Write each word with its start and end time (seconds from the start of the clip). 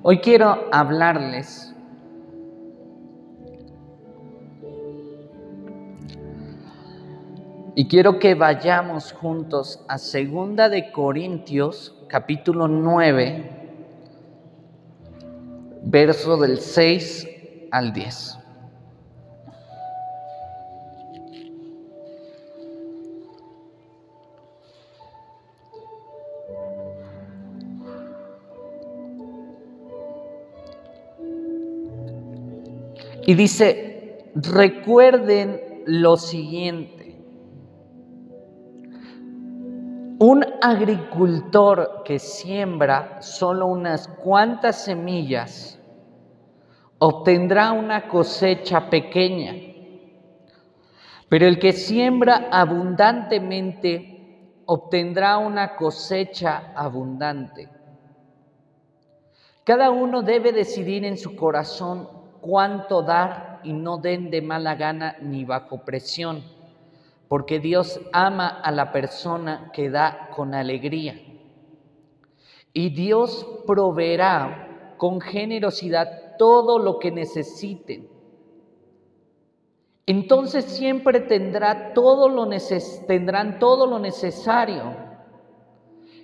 Hoy 0.00 0.20
quiero 0.20 0.68
hablarles 0.70 1.74
y 7.74 7.88
quiero 7.88 8.20
que 8.20 8.36
vayamos 8.36 9.12
juntos 9.12 9.84
a 9.88 9.98
Segunda 9.98 10.68
de 10.68 10.92
Corintios, 10.92 11.96
capítulo 12.06 12.68
9, 12.68 13.50
verso 15.82 16.36
del 16.36 16.58
6 16.58 17.28
al 17.72 17.92
10. 17.92 18.37
Y 33.28 33.34
dice, 33.34 34.24
recuerden 34.36 35.82
lo 35.84 36.16
siguiente. 36.16 37.20
Un 40.18 40.46
agricultor 40.62 42.04
que 42.06 42.18
siembra 42.18 43.20
solo 43.20 43.66
unas 43.66 44.08
cuantas 44.08 44.82
semillas 44.82 45.78
obtendrá 46.96 47.72
una 47.72 48.08
cosecha 48.08 48.88
pequeña, 48.88 49.54
pero 51.28 51.46
el 51.46 51.58
que 51.58 51.74
siembra 51.74 52.48
abundantemente 52.50 54.62
obtendrá 54.64 55.36
una 55.36 55.76
cosecha 55.76 56.72
abundante. 56.74 57.68
Cada 59.64 59.90
uno 59.90 60.22
debe 60.22 60.50
decidir 60.50 61.04
en 61.04 61.18
su 61.18 61.36
corazón 61.36 62.17
cuánto 62.40 63.02
dar 63.02 63.60
y 63.64 63.72
no 63.72 63.98
den 63.98 64.30
de 64.30 64.42
mala 64.42 64.74
gana 64.74 65.16
ni 65.20 65.44
bajo 65.44 65.84
presión, 65.84 66.42
porque 67.28 67.60
Dios 67.60 68.00
ama 68.12 68.48
a 68.48 68.70
la 68.70 68.92
persona 68.92 69.70
que 69.72 69.90
da 69.90 70.30
con 70.34 70.54
alegría. 70.54 71.14
Y 72.72 72.90
Dios 72.90 73.46
proveerá 73.66 74.94
con 74.98 75.20
generosidad 75.20 76.36
todo 76.38 76.78
lo 76.78 76.98
que 76.98 77.10
necesiten. 77.10 78.08
Entonces 80.06 80.64
siempre 80.64 81.20
tendrá 81.20 81.92
todo 81.92 82.28
lo 82.28 82.48
tendrán 83.06 83.58
todo 83.58 83.86
lo 83.86 83.98
necesario 83.98 85.08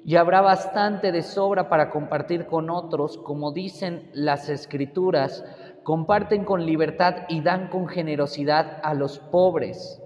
y 0.07 0.17
habrá 0.17 0.43
bastante 0.43 1.13
de 1.13 1.23
sobra 1.23 1.69
para 1.69 1.91
compartir 1.91 2.47
con 2.47 2.69
otros, 2.69 3.17
como 3.17 3.53
dicen 3.53 4.11
las 4.13 4.51
escrituras, 4.51 5.45
comparten 5.85 6.45
con 6.45 6.67
libertad 6.67 7.27
y 7.29 7.43
dan 7.43 7.69
con 7.69 7.87
generosidad 7.87 8.81
a 8.83 8.95
los 8.95 9.19
pobres. 9.19 10.01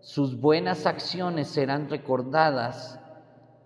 Sus 0.00 0.40
buenas 0.40 0.86
acciones 0.86 1.48
serán 1.48 1.88
recordadas 1.90 2.98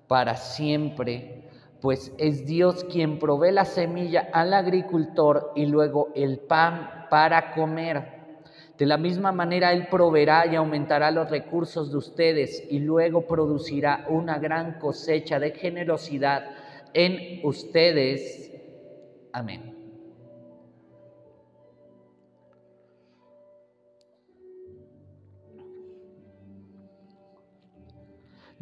para 0.08 0.36
siempre, 0.36 1.48
pues 1.80 2.12
es 2.18 2.44
Dios 2.44 2.84
quien 2.84 3.18
provee 3.18 3.52
la 3.52 3.64
semilla 3.64 4.28
al 4.32 4.52
agricultor 4.52 5.52
y 5.54 5.66
luego 5.66 6.08
el 6.14 6.40
pan 6.40 7.06
para 7.08 7.54
comer. 7.54 8.14
De 8.76 8.86
la 8.86 8.96
misma 8.96 9.30
manera 9.30 9.72
Él 9.72 9.86
proveerá 9.88 10.46
y 10.46 10.56
aumentará 10.56 11.12
los 11.12 11.30
recursos 11.30 11.92
de 11.92 11.98
ustedes 11.98 12.66
y 12.68 12.80
luego 12.80 13.26
producirá 13.26 14.06
una 14.08 14.38
gran 14.38 14.80
cosecha 14.80 15.38
de 15.38 15.52
generosidad 15.52 16.44
en 16.92 17.46
ustedes. 17.46 18.50
Amén. 19.32 19.73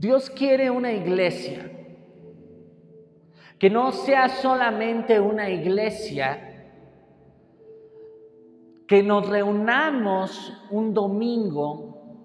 Dios 0.02 0.30
quiere 0.30 0.68
una 0.68 0.90
iglesia. 0.90 1.70
Que 3.60 3.70
no 3.70 3.92
sea 3.92 4.28
solamente 4.28 5.20
una 5.20 5.48
iglesia, 5.48 6.66
que 8.88 9.00
nos 9.04 9.28
reunamos 9.28 10.60
un 10.70 10.92
domingo. 10.92 12.18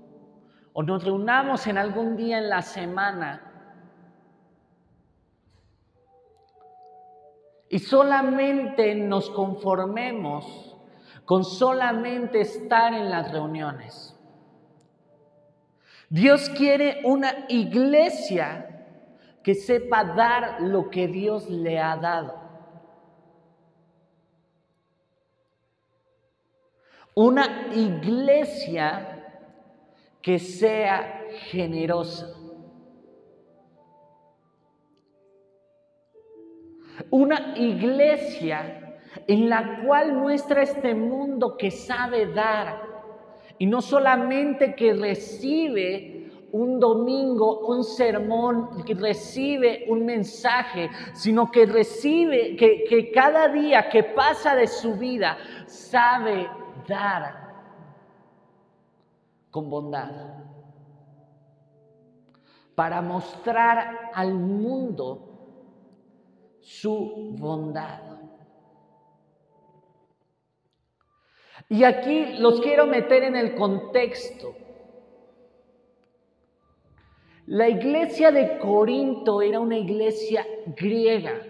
O 0.73 0.81
nos 0.81 1.03
reunamos 1.03 1.67
en 1.67 1.77
algún 1.77 2.17
día 2.17 2.39
en 2.39 2.49
la 2.49 2.63
semana. 2.63 3.43
Y 7.69 7.77
solamente 7.77 8.95
nos 8.95 9.29
conformemos 9.29 10.75
con 11.25 11.43
solamente 11.43 12.41
estar 12.41 12.95
en 12.95 13.11
las 13.11 13.31
reuniones. 13.31 14.16
Dios 16.09 16.49
quiere 16.49 17.01
una 17.03 17.45
iglesia 17.49 18.63
que 19.43 19.53
sepa 19.53 20.03
dar 20.03 20.61
lo 20.61 20.89
que 20.89 21.07
Dios 21.07 21.49
le 21.49 21.79
ha 21.79 21.97
dado. 21.97 22.47
Una 27.13 27.73
iglesia 27.73 29.25
que 30.21 30.39
sea 30.39 31.23
generosa. 31.49 32.27
Una 37.09 37.57
iglesia 37.57 38.99
en 39.27 39.49
la 39.49 39.81
cual 39.83 40.13
muestra 40.13 40.61
este 40.61 40.93
mundo 40.93 41.57
que 41.57 41.71
sabe 41.71 42.27
dar 42.27 42.86
y 43.59 43.65
no 43.65 43.81
solamente 43.81 44.75
que 44.75 44.93
recibe 44.93 46.31
un 46.51 46.79
domingo, 46.79 47.67
un 47.67 47.83
sermón, 47.83 48.83
que 48.83 48.93
recibe 48.93 49.85
un 49.89 50.05
mensaje, 50.05 50.89
sino 51.13 51.51
que 51.51 51.65
recibe, 51.65 52.55
que, 52.55 52.85
que 52.85 53.11
cada 53.11 53.49
día 53.49 53.89
que 53.89 54.03
pasa 54.03 54.55
de 54.55 54.67
su 54.67 54.95
vida 54.95 55.37
sabe 55.65 56.47
dar 56.87 57.47
con 59.51 59.69
bondad 59.69 60.11
para 62.77 63.01
mostrar 63.01 64.11
al 64.13 64.35
mundo 64.35 65.27
su 66.61 67.35
bondad. 67.39 68.06
Y 71.69 71.83
aquí 71.83 72.37
los 72.39 72.61
quiero 72.61 72.85
meter 72.85 73.23
en 73.23 73.35
el 73.35 73.55
contexto. 73.55 74.55
La 77.47 77.69
iglesia 77.69 78.31
de 78.31 78.57
Corinto 78.59 79.41
era 79.41 79.59
una 79.59 79.77
iglesia 79.77 80.45
griega 80.75 81.41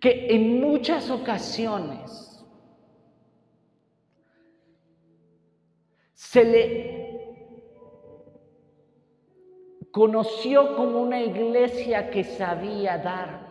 que 0.00 0.34
en 0.34 0.60
muchas 0.60 1.10
ocasiones 1.10 2.44
se 6.14 6.44
le 6.44 7.00
conoció 9.90 10.76
como 10.76 11.02
una 11.02 11.20
iglesia 11.20 12.10
que 12.10 12.24
sabía 12.24 12.98
dar. 12.98 13.49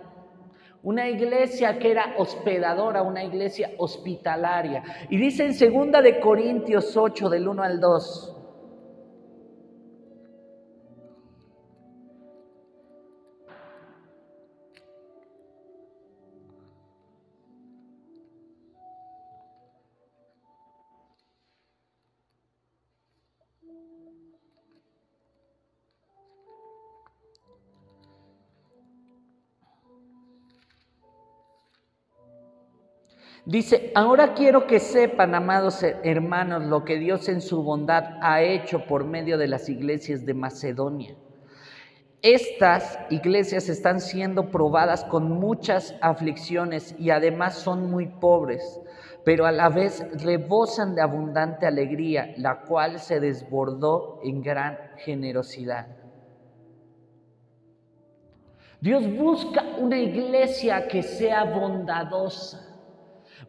Una 0.81 1.09
iglesia 1.09 1.77
que 1.77 1.91
era 1.91 2.15
hospedadora, 2.17 3.01
una 3.01 3.23
iglesia 3.23 3.71
hospitalaria. 3.77 4.83
Y 5.09 5.17
dice 5.17 5.45
en 5.45 5.53
segunda 5.53 6.01
de 6.01 6.19
Corintios 6.19 6.95
8 6.95 7.29
del 7.29 7.47
1 7.47 7.63
al 7.63 7.79
2. 7.79 8.38
Dice, 33.49 33.91
ahora 33.95 34.35
quiero 34.35 34.67
que 34.67 34.79
sepan, 34.79 35.33
amados 35.33 35.81
hermanos, 36.03 36.65
lo 36.65 36.85
que 36.85 36.99
Dios 36.99 37.27
en 37.29 37.41
su 37.41 37.63
bondad 37.63 38.19
ha 38.21 38.43
hecho 38.43 38.85
por 38.85 39.05
medio 39.05 39.39
de 39.39 39.47
las 39.47 39.69
iglesias 39.69 40.23
de 40.23 40.35
Macedonia. 40.35 41.15
Estas 42.21 42.99
iglesias 43.09 43.67
están 43.67 44.01
siendo 44.01 44.51
probadas 44.51 45.03
con 45.03 45.31
muchas 45.31 45.95
aflicciones 45.99 46.93
y 46.99 47.09
además 47.09 47.55
son 47.55 47.89
muy 47.89 48.05
pobres, 48.05 48.79
pero 49.25 49.47
a 49.47 49.51
la 49.51 49.69
vez 49.69 50.05
rebosan 50.23 50.93
de 50.93 51.01
abundante 51.01 51.65
alegría, 51.65 52.35
la 52.37 52.61
cual 52.61 52.99
se 52.99 53.19
desbordó 53.19 54.19
en 54.23 54.43
gran 54.43 54.77
generosidad. 54.97 55.87
Dios 58.79 59.11
busca 59.17 59.63
una 59.79 59.97
iglesia 59.97 60.87
que 60.87 61.01
sea 61.01 61.45
bondadosa, 61.45 62.68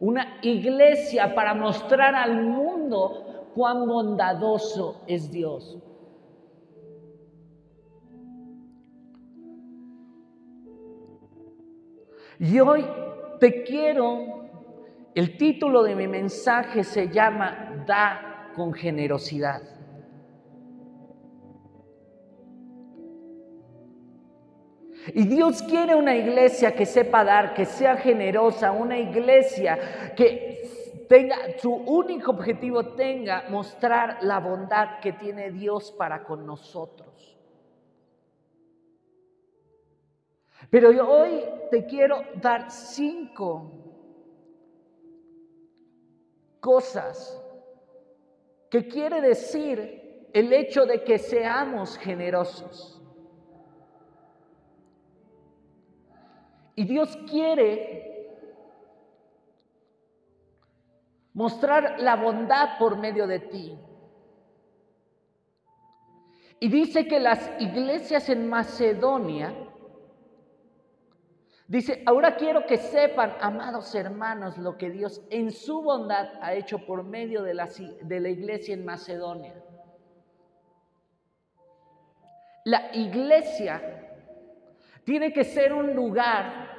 una 0.01 0.39
iglesia 0.41 1.35
para 1.35 1.53
mostrar 1.53 2.15
al 2.15 2.43
mundo 2.43 3.51
cuán 3.53 3.87
bondadoso 3.87 5.03
es 5.05 5.31
Dios. 5.31 5.77
Y 12.39 12.59
hoy 12.59 12.83
te 13.39 13.61
quiero, 13.61 14.49
el 15.13 15.37
título 15.37 15.83
de 15.83 15.95
mi 15.95 16.07
mensaje 16.07 16.83
se 16.83 17.09
llama 17.09 17.85
Da 17.85 18.51
con 18.55 18.73
generosidad. 18.73 19.80
Y 25.07 25.23
Dios 25.23 25.63
quiere 25.63 25.95
una 25.95 26.15
iglesia 26.15 26.75
que 26.75 26.85
sepa 26.85 27.23
dar, 27.23 27.53
que 27.53 27.65
sea 27.65 27.97
generosa, 27.97 28.71
una 28.71 28.97
iglesia 28.97 30.13
que 30.15 31.05
tenga, 31.09 31.37
su 31.57 31.73
único 31.73 32.31
objetivo 32.31 32.93
tenga 32.93 33.45
mostrar 33.49 34.19
la 34.21 34.39
bondad 34.39 34.99
que 34.99 35.13
tiene 35.13 35.51
Dios 35.51 35.91
para 35.91 36.23
con 36.23 36.45
nosotros. 36.45 37.37
Pero 40.69 40.89
hoy 41.09 41.43
te 41.71 41.85
quiero 41.85 42.21
dar 42.35 42.69
cinco 42.71 43.71
cosas 46.59 47.41
que 48.69 48.87
quiere 48.87 49.19
decir 49.19 50.29
el 50.31 50.53
hecho 50.53 50.85
de 50.85 51.03
que 51.03 51.17
seamos 51.17 51.97
generosos. 51.97 53.00
Y 56.75 56.85
Dios 56.85 57.17
quiere 57.29 58.11
mostrar 61.33 61.99
la 61.99 62.15
bondad 62.15 62.77
por 62.77 62.97
medio 62.97 63.27
de 63.27 63.39
ti. 63.39 63.77
Y 66.59 66.69
dice 66.69 67.07
que 67.07 67.19
las 67.19 67.49
iglesias 67.59 68.29
en 68.29 68.47
Macedonia, 68.47 69.51
dice, 71.67 72.03
ahora 72.05 72.35
quiero 72.35 72.67
que 72.67 72.77
sepan, 72.77 73.35
amados 73.41 73.95
hermanos, 73.95 74.57
lo 74.57 74.77
que 74.77 74.91
Dios 74.91 75.21
en 75.31 75.51
su 75.51 75.81
bondad 75.81 76.29
ha 76.41 76.53
hecho 76.53 76.85
por 76.85 77.03
medio 77.03 77.41
de 77.41 77.55
la, 77.55 77.67
de 78.01 78.19
la 78.19 78.29
iglesia 78.29 78.75
en 78.75 78.85
Macedonia. 78.85 79.55
La 82.63 82.95
iglesia 82.95 84.10
tiene 85.03 85.33
que 85.33 85.43
ser 85.43 85.73
un 85.73 85.95
lugar 85.95 86.71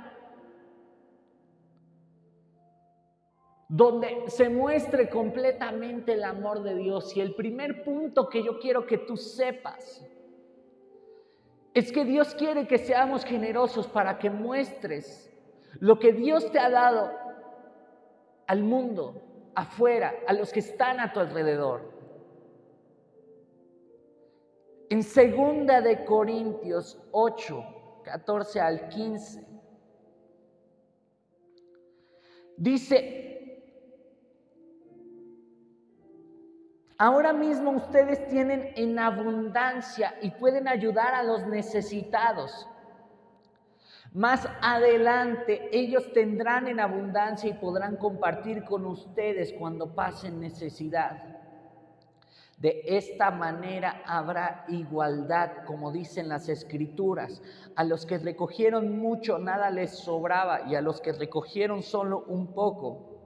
donde 3.69 4.25
se 4.29 4.51
muestre 4.51 5.09
completamente 5.09 6.13
el 6.13 6.25
amor 6.25 6.63
de 6.63 6.75
Dios. 6.75 7.17
Y 7.17 7.23
el 7.23 7.35
primer 7.35 7.83
punto 7.83 8.29
que 8.29 8.43
yo 8.43 8.59
quiero 8.59 8.87
que 8.87 8.99
tú 8.99 9.17
sepas 9.17 10.07
es 11.73 11.91
que 11.91 12.05
Dios 12.05 12.35
quiere 12.35 12.67
que 12.67 12.77
seamos 12.77 13.25
generosos 13.25 13.89
para 13.89 14.19
que 14.19 14.29
muestres 14.29 15.33
lo 15.81 15.99
que 15.99 16.13
Dios 16.13 16.53
te 16.53 16.59
ha 16.59 16.69
dado 16.69 17.11
al 18.47 18.63
mundo, 18.63 19.23
afuera, 19.55 20.13
a 20.27 20.35
los 20.35 20.53
que 20.53 20.61
están 20.61 21.01
a 21.01 21.15
tu 21.15 21.21
alrededor. 21.21 21.91
En 24.91 25.03
segunda 25.03 25.81
de 25.81 26.05
Corintios 26.05 27.01
8, 27.13 27.82
14 28.03 28.61
al 28.61 28.89
15. 28.89 29.47
Dice, 32.57 33.63
ahora 36.99 37.33
mismo 37.33 37.73
ustedes 37.73 38.29
tienen 38.29 38.73
en 38.77 38.99
abundancia 38.99 40.15
y 40.21 40.31
pueden 40.31 40.69
ayudar 40.69 41.15
a 41.15 41.23
los 41.23 41.47
necesitados. 41.47 42.69
Más 44.13 44.47
adelante 44.61 45.71
ellos 45.73 46.13
tendrán 46.13 46.69
en 46.69 46.81
abundancia 46.81 47.49
y 47.49 47.55
podrán 47.55 47.97
compartir 47.97 48.63
con 48.65 48.85
ustedes 48.85 49.55
cuando 49.59 49.95
pasen 49.95 50.39
necesidad. 50.39 51.42
De 52.63 52.81
esta 52.87 53.33
manera 53.33 54.05
habrá 54.07 54.65
igualdad, 54.69 55.65
como 55.67 55.91
dicen 55.91 56.29
las 56.29 56.49
escrituras. 56.49 57.43
A 57.75 57.83
los 57.83 58.07
que 58.07 58.19
recogieron 58.19 59.01
mucho, 59.01 59.41
nada 59.41 59.69
les 59.69 59.91
sobraba, 59.91 60.69
y 60.69 60.77
a 60.77 60.81
los 60.81 61.01
que 61.01 61.13
recogieron 61.13 61.83
solo 61.83 62.25
un 62.29 62.55
poco, 62.55 63.19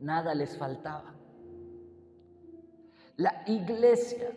nada 0.00 0.34
les 0.34 0.58
faltaba. 0.58 1.14
La 3.16 3.44
iglesia, 3.46 4.32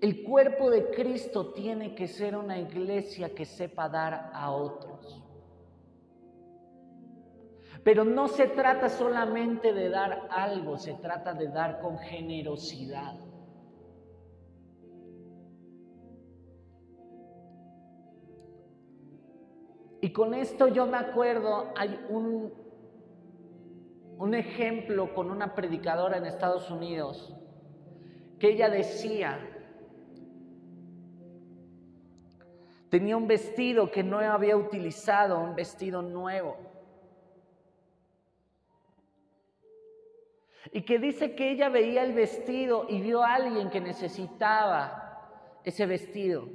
el 0.00 0.24
cuerpo 0.24 0.68
de 0.68 0.90
Cristo 0.90 1.52
tiene 1.52 1.94
que 1.94 2.08
ser 2.08 2.34
una 2.34 2.58
iglesia 2.58 3.32
que 3.32 3.44
sepa 3.44 3.88
dar 3.88 4.32
a 4.34 4.50
otros. 4.50 5.22
Pero 7.84 8.04
no 8.04 8.26
se 8.26 8.48
trata 8.48 8.88
solamente 8.88 9.72
de 9.72 9.88
dar 9.88 10.26
algo, 10.32 10.78
se 10.78 10.94
trata 10.94 11.32
de 11.32 11.46
dar 11.46 11.78
con 11.78 11.96
generosidad. 11.98 13.14
Y 20.00 20.10
con 20.12 20.34
esto 20.34 20.68
yo 20.68 20.86
me 20.86 20.98
acuerdo, 20.98 21.72
hay 21.76 21.98
un, 22.08 22.52
un 24.18 24.34
ejemplo 24.34 25.14
con 25.14 25.30
una 25.30 25.54
predicadora 25.54 26.18
en 26.18 26.26
Estados 26.26 26.70
Unidos, 26.70 27.34
que 28.38 28.50
ella 28.50 28.68
decía, 28.68 29.40
tenía 32.90 33.16
un 33.16 33.26
vestido 33.26 33.90
que 33.90 34.02
no 34.02 34.18
había 34.18 34.56
utilizado, 34.56 35.40
un 35.40 35.54
vestido 35.54 36.02
nuevo. 36.02 36.56
Y 40.72 40.82
que 40.82 40.98
dice 40.98 41.34
que 41.34 41.50
ella 41.50 41.68
veía 41.68 42.02
el 42.02 42.12
vestido 42.12 42.86
y 42.88 43.00
vio 43.00 43.22
a 43.22 43.34
alguien 43.34 43.70
que 43.70 43.80
necesitaba 43.80 45.60
ese 45.64 45.86
vestido, 45.86 46.48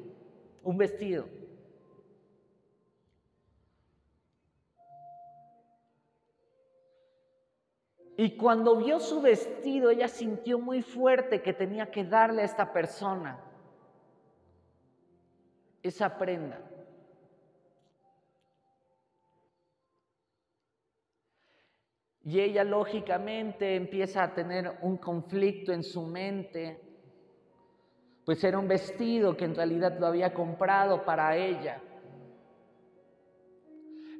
un 0.63 0.77
vestido. 0.77 1.40
Y 8.21 8.37
cuando 8.37 8.75
vio 8.75 8.99
su 8.99 9.19
vestido, 9.19 9.89
ella 9.89 10.07
sintió 10.07 10.59
muy 10.59 10.83
fuerte 10.83 11.41
que 11.41 11.53
tenía 11.53 11.89
que 11.89 12.03
darle 12.03 12.43
a 12.43 12.45
esta 12.45 12.71
persona 12.71 13.43
esa 15.81 16.19
prenda. 16.19 16.61
Y 22.23 22.39
ella 22.39 22.63
lógicamente 22.63 23.75
empieza 23.75 24.21
a 24.21 24.35
tener 24.35 24.71
un 24.83 24.97
conflicto 24.97 25.73
en 25.73 25.81
su 25.81 26.03
mente, 26.03 26.79
pues 28.23 28.43
era 28.43 28.59
un 28.59 28.67
vestido 28.67 29.35
que 29.35 29.45
en 29.45 29.55
realidad 29.55 29.97
lo 29.99 30.05
había 30.05 30.31
comprado 30.31 31.03
para 31.03 31.35
ella. 31.35 31.81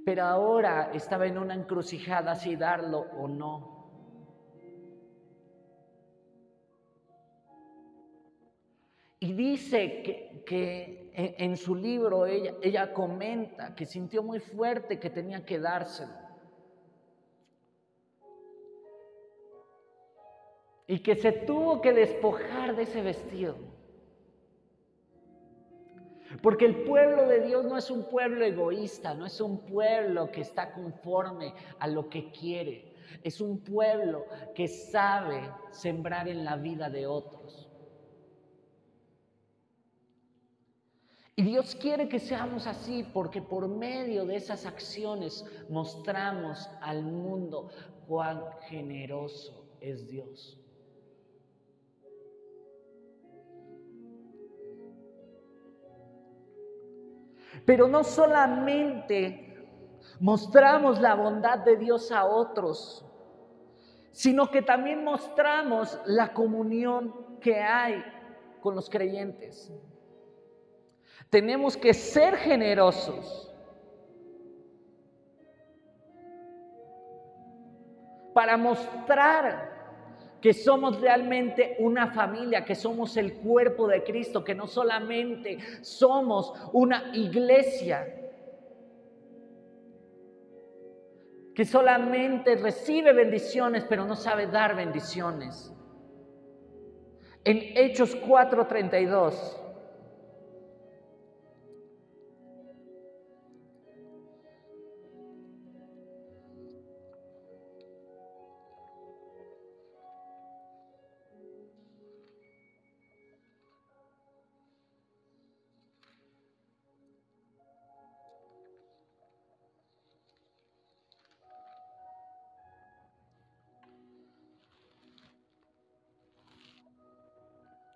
Pero 0.04 0.24
ahora 0.24 0.90
estaba 0.92 1.28
en 1.28 1.38
una 1.38 1.54
encrucijada 1.54 2.34
si 2.34 2.56
darlo 2.56 3.02
o 3.20 3.28
no. 3.28 3.81
Dice 9.52 10.44
que, 10.46 11.12
en, 11.14 11.58
su 11.58 11.76
libro 11.76 12.26
ella, 12.26 12.56
ella 12.62 12.94
comenta 12.94 13.76
que 13.76 13.86
sintió 13.86 14.24
muy 14.24 14.40
fuerte 14.40 15.00
que 15.00 15.10
tenía 15.10 15.46
que 15.46 15.60
dárselo. 15.60 16.14
Y 20.88 21.00
que 21.00 21.16
se 21.16 21.32
tuvo 21.32 21.82
que 21.82 21.94
despojar 21.94 22.76
de 22.76 22.84
ese 22.84 23.02
vestido. 23.02 23.56
Porque 26.42 26.66
el 26.66 26.84
pueblo 26.84 27.28
de 27.28 27.42
Dios 27.42 27.66
no 27.66 27.78
es 27.78 27.92
un 27.92 28.10
pueblo 28.10 28.46
egoísta, 28.46 29.14
no 29.14 29.26
es 29.26 29.42
un 29.42 29.66
pueblo 29.66 30.32
que 30.32 30.42
está 30.42 30.72
conforme 30.72 31.54
a 31.80 31.88
lo 31.88 32.10
que 32.10 32.32
quiere. 32.32 32.94
Es 33.22 33.42
un 33.42 33.60
pueblo 33.60 34.26
que 34.56 34.68
sabe 34.68 35.52
sembrar 35.72 36.30
en 36.30 36.46
la 36.46 36.56
vida 36.56 36.90
de 36.90 37.06
otros. 37.06 37.61
Y 41.42 41.44
Dios 41.44 41.74
quiere 41.74 42.08
que 42.08 42.20
seamos 42.20 42.68
así 42.68 43.04
porque 43.12 43.42
por 43.42 43.68
medio 43.68 44.28
de 44.28 44.36
esas 44.36 44.68
acciones 44.68 45.44
mostramos 45.70 46.70
al 46.82 47.02
mundo 47.02 47.70
cuán 48.08 48.44
generoso 48.70 49.66
es 49.80 50.08
Dios. 50.08 50.60
Pero 57.66 57.88
no 57.88 58.04
solamente 58.04 59.66
mostramos 60.20 61.02
la 61.02 61.16
bondad 61.16 61.58
de 61.58 61.76
Dios 61.76 62.12
a 62.12 62.24
otros, 62.26 63.04
sino 64.12 64.52
que 64.52 64.62
también 64.62 65.04
mostramos 65.04 66.00
la 66.06 66.34
comunión 66.36 67.40
que 67.40 67.56
hay 67.56 67.96
con 68.62 68.76
los 68.76 68.92
creyentes. 68.92 69.74
Tenemos 71.32 71.78
que 71.78 71.94
ser 71.94 72.36
generosos. 72.36 73.50
Para 78.34 78.58
mostrar 78.58 79.72
que 80.42 80.54
somos 80.54 81.00
realmente 81.00 81.78
una 81.80 82.12
familia, 82.12 82.66
que 82.66 82.76
somos 82.76 83.16
el 83.16 83.36
cuerpo 83.36 83.88
de 83.88 84.04
Cristo, 84.04 84.44
que 84.44 84.54
no 84.54 84.68
solamente 84.68 85.58
somos 85.82 86.54
una 86.74 87.12
iglesia, 87.14 88.08
que 91.56 91.64
solamente 91.64 92.56
recibe 92.56 93.14
bendiciones 93.14 93.86
pero 93.88 94.04
no 94.04 94.18
sabe 94.18 94.48
dar 94.48 94.76
bendiciones. 94.76 95.74
En 97.46 97.58
Hechos 97.78 98.18
4:32 98.18 99.61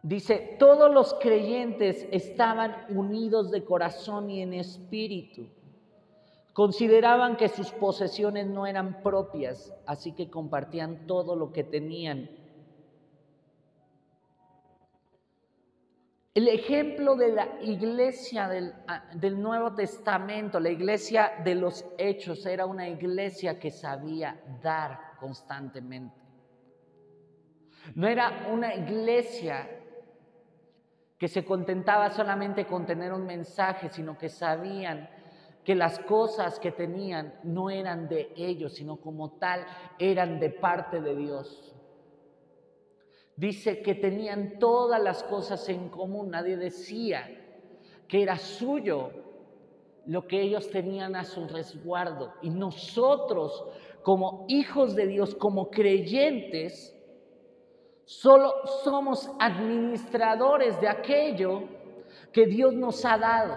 Dice, 0.06 0.56
todos 0.60 0.94
los 0.94 1.16
creyentes 1.16 2.08
estaban 2.12 2.86
unidos 2.90 3.50
de 3.50 3.66
corazón 3.66 4.30
y 4.30 4.44
en 4.44 4.54
espíritu. 4.54 5.48
Consideraban 6.54 7.38
que 7.38 7.50
sus 7.50 7.72
posesiones 7.72 8.46
no 8.46 8.68
eran 8.68 9.02
propias, 9.02 9.74
así 9.88 10.12
que 10.12 10.30
compartían 10.30 11.08
todo 11.08 11.36
lo 11.36 11.52
que 11.52 11.64
tenían. 11.64 12.30
El 16.36 16.50
ejemplo 16.50 17.16
de 17.16 17.32
la 17.32 17.60
iglesia 17.64 18.48
del, 18.48 18.76
ah, 18.88 19.10
del, 19.16 19.42
Nuevo 19.42 19.74
Testamento, 19.74 20.60
la 20.60 20.70
iglesia 20.70 21.32
de 21.44 21.56
los 21.56 21.84
hechos, 21.98 22.46
era 22.46 22.68
una 22.68 22.88
iglesia 22.88 23.58
que 23.58 23.72
sabía 23.72 24.40
dar 24.62 25.18
constantemente. 25.20 26.16
No 27.96 28.08
era 28.08 28.50
una 28.52 28.76
iglesia 28.76 29.82
que 31.18 31.28
se 31.28 31.46
contentaba 31.46 32.12
solamente 32.12 32.66
con 32.66 32.86
tener 32.86 33.14
un 33.14 33.26
mensaje, 33.26 33.90
sino 33.90 34.18
que 34.18 34.30
sabían 34.30 35.10
que 35.64 35.76
las 35.76 36.00
cosas 36.00 36.60
que 36.60 36.72
tenían 36.72 37.34
no 37.44 37.70
eran 37.70 38.08
de 38.08 38.32
ellos, 38.36 38.76
sino 38.76 38.98
como 38.98 39.32
tal 39.38 39.66
eran 39.98 40.40
de 40.40 40.52
parte 40.52 41.02
de 41.02 41.16
Dios. 41.16 41.74
Dice 43.36 43.82
que 43.82 43.96
tenían 43.96 44.60
todas 44.60 45.02
las 45.02 45.24
cosas 45.24 45.68
en 45.68 45.90
común, 45.90 46.32
nadie 46.32 46.56
decía 46.56 47.28
que 48.08 48.22
era 48.22 48.38
suyo 48.38 49.12
lo 50.06 50.28
que 50.28 50.42
ellos 50.42 50.70
tenían 50.70 51.16
a 51.16 51.24
su 51.24 51.48
resguardo. 51.48 52.34
Y 52.42 52.50
nosotros, 52.50 53.66
como 54.04 54.46
hijos 54.48 54.96
de 54.96 55.08
Dios, 55.08 55.36
como 55.36 55.70
creyentes, 55.70 56.95
Solo 58.06 58.54
somos 58.84 59.30
administradores 59.40 60.80
de 60.80 60.88
aquello 60.88 61.64
que 62.32 62.46
Dios 62.46 62.74
nos 62.74 63.04
ha 63.04 63.18
dado. 63.18 63.56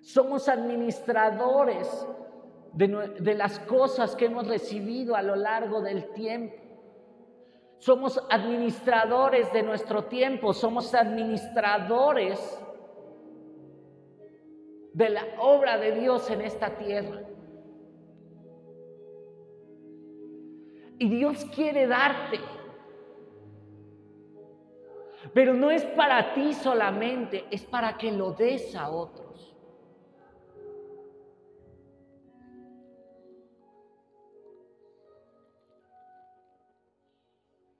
Somos 0.00 0.48
administradores 0.48 2.06
de, 2.72 3.34
las 3.34 3.58
cosas 3.60 4.16
que 4.16 4.24
hemos 4.24 4.46
recibido 4.48 5.16
a 5.16 5.22
lo 5.22 5.36
largo 5.36 5.82
del 5.82 6.12
tiempo. 6.12 6.56
Somos 7.76 8.18
administradores 8.30 9.52
de 9.52 9.62
nuestro 9.62 10.04
tiempo, 10.04 10.52
somos 10.54 10.94
administradores 10.94 12.40
de 14.94 15.10
la 15.10 15.24
obra 15.40 15.76
de 15.76 15.92
Dios 15.92 16.30
en 16.30 16.40
esta 16.40 16.76
tierra. 16.76 17.20
Y 20.98 21.08
Dios 21.08 21.44
quiere 21.54 21.86
darte. 21.86 22.40
Pero 25.32 25.54
no 25.54 25.70
es 25.70 25.84
para 25.84 26.34
ti 26.34 26.54
solamente, 26.54 27.44
es 27.50 27.64
para 27.64 27.96
que 27.96 28.12
lo 28.12 28.32
des 28.32 28.74
a 28.74 28.90
otros. 28.90 29.54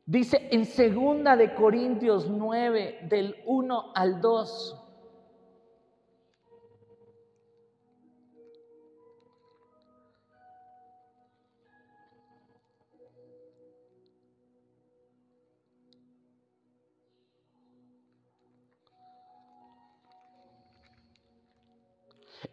Dice 0.04 0.48
en 0.50 0.64
segunda 0.64 1.36
de 1.36 1.54
Corintios 1.54 2.30
9 2.30 3.00
del 3.10 3.36
1 3.44 3.92
al 3.94 4.22
2. 4.22 4.87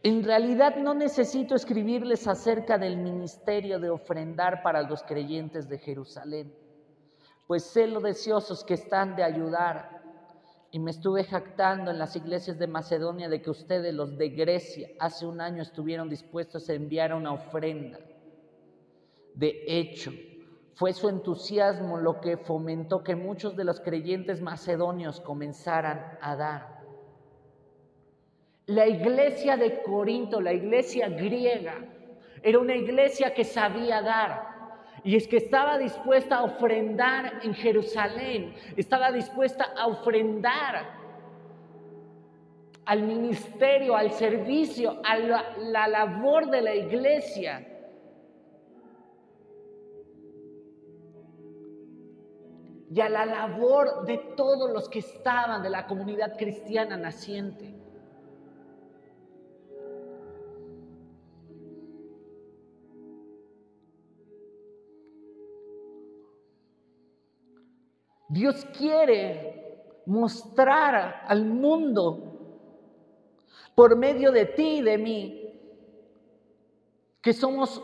En 0.02 0.24
realidad 0.24 0.76
no 0.78 0.94
necesito 0.94 1.56
escribirles 1.56 2.28
acerca 2.28 2.78
del 2.78 2.98
ministerio 2.98 3.80
de 3.80 3.90
ofrendar 3.90 4.64
para 4.64 4.82
los 4.82 5.04
creyentes 5.04 5.70
de 5.70 5.78
Jerusalén, 5.78 6.56
pues 7.48 7.64
sé 7.64 7.88
lo 7.88 8.00
deseosos 8.00 8.64
que 8.64 8.74
están 8.74 9.16
de 9.16 9.24
ayudar. 9.24 10.04
Y 10.72 10.80
me 10.80 10.92
estuve 10.92 11.24
jactando 11.24 11.92
en 11.92 12.00
las 12.00 12.16
iglesias 12.16 12.60
de 12.60 12.68
Macedonia 12.68 13.30
de 13.30 13.42
que 13.42 13.50
ustedes, 13.50 13.94
los 13.94 14.18
de 14.18 14.30
Grecia, 14.30 14.90
hace 15.00 15.26
un 15.26 15.40
año 15.40 15.62
estuvieron 15.62 16.10
dispuestos 16.10 16.68
a 16.70 16.74
enviar 16.74 17.14
una 17.14 17.32
ofrenda. 17.32 18.00
De 19.36 19.64
hecho, 19.68 20.12
fue 20.74 20.92
su 20.92 21.08
entusiasmo 21.08 21.98
lo 21.98 22.20
que 22.20 22.36
fomentó 22.36 23.04
que 23.04 23.16
muchos 23.16 23.56
de 23.56 23.64
los 23.64 23.80
creyentes 23.80 24.42
macedonios 24.42 25.22
comenzaran 25.22 26.18
a 26.20 26.36
dar. 26.36 26.75
La 28.68 28.88
iglesia 28.88 29.58
de 29.58 29.84
Corinto, 29.84 30.42
la 30.42 30.54
iglesia 30.54 31.08
griega, 31.10 31.76
era 32.42 32.60
una 32.60 32.76
iglesia 32.76 33.34
que 33.34 33.44
sabía 33.44 34.02
dar. 34.02 34.56
Y 35.04 35.16
es 35.16 35.28
que 35.28 35.38
estaba 35.38 35.78
dispuesta 35.78 36.38
a 36.38 36.44
ofrendar 36.44 37.42
en 37.44 37.54
Jerusalén, 37.54 38.56
estaba 38.76 39.12
dispuesta 39.12 39.74
a 39.78 39.86
ofrendar 39.86 40.96
al 42.86 43.04
ministerio, 43.04 43.96
al 43.96 44.12
servicio, 44.12 45.00
a 45.04 45.18
la, 45.18 45.88
labor 45.88 46.50
de 46.50 46.62
la 46.62 46.74
iglesia. 46.74 47.68
Y 52.92 53.00
a 53.02 53.10
la 53.10 53.26
labor 53.26 54.06
de 54.06 54.18
todos 54.36 54.72
los 54.72 54.90
que 54.90 55.00
estaban 55.00 55.62
de 55.62 55.70
la 55.70 55.86
comunidad 55.86 56.36
cristiana 56.38 56.98
naciente. 56.98 57.85
Dios 68.36 68.66
quiere 68.78 70.02
mostrar 70.08 71.24
al 71.26 71.46
mundo 71.46 72.20
por 73.74 73.96
medio 73.96 74.34
de 74.34 74.46
ti 74.46 74.80
y 74.80 74.82
de 74.82 74.98
mí 74.98 75.42
que 77.22 77.32
somos 77.32 77.82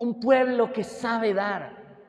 un 0.00 0.18
pueblo 0.18 0.72
que 0.72 0.82
sabe 0.82 1.32
dar. 1.32 2.02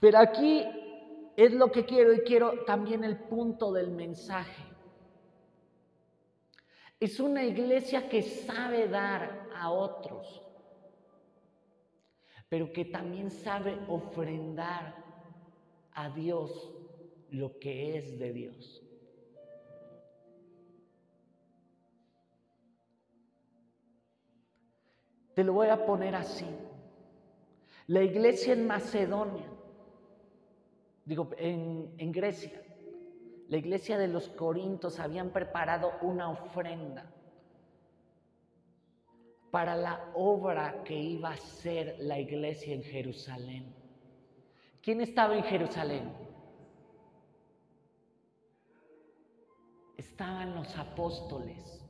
Pero 0.00 0.18
aquí 0.18 0.64
es 1.36 1.52
lo 1.52 1.70
que 1.70 1.84
quiero 1.84 2.14
y 2.14 2.20
quiero 2.20 2.64
también 2.64 3.04
el 3.04 3.18
punto 3.18 3.70
del 3.70 3.90
mensaje. 3.90 4.67
Es 7.00 7.20
una 7.20 7.44
iglesia 7.44 8.08
que 8.08 8.22
sabe 8.22 8.88
dar 8.88 9.48
a 9.54 9.70
otros. 9.70 10.42
pero 12.48 12.72
que 12.72 12.86
también 12.86 13.30
sabe 13.30 13.78
ofrendar 13.88 14.94
a 15.92 16.08
Dios 16.08 16.72
lo 17.30 17.58
que 17.58 17.98
es 17.98 18.18
de 18.18 18.32
Dios. 18.32 18.82
Te 25.34 25.44
lo 25.44 25.52
voy 25.52 25.68
a 25.68 25.84
poner 25.84 26.14
así. 26.14 26.46
La 27.86 28.02
iglesia 28.02 28.54
en 28.54 28.66
Macedonia, 28.66 29.46
digo, 31.04 31.30
en, 31.36 31.94
en 31.96 32.12
Grecia, 32.12 32.62
la 33.48 33.56
iglesia 33.56 33.96
de 33.96 34.08
los 34.08 34.28
Corintios 34.28 35.00
habían 35.00 35.30
preparado 35.30 35.92
una 36.02 36.30
ofrenda 36.30 37.10
para 39.50 39.74
la 39.74 40.10
obra 40.14 40.82
que 40.84 40.94
iba 40.94 41.30
a 41.30 41.36
ser 41.36 41.96
la 42.00 42.18
iglesia 42.18 42.74
en 42.74 42.82
Jerusalén. 42.82 43.74
¿Quién 44.82 45.00
estaba 45.00 45.34
en 45.34 45.44
Jerusalén? 45.44 46.12
Estaban 49.96 50.54
los 50.54 50.76
apóstoles, 50.76 51.82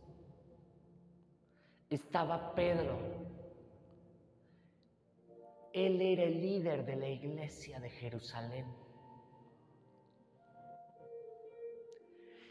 estaba 1.90 2.54
Pedro, 2.54 2.98
él 5.72 6.00
era 6.00 6.22
el 6.22 6.40
líder 6.40 6.86
de 6.86 6.96
la 6.96 7.08
iglesia 7.08 7.80
de 7.80 7.90
Jerusalén. 7.90 8.87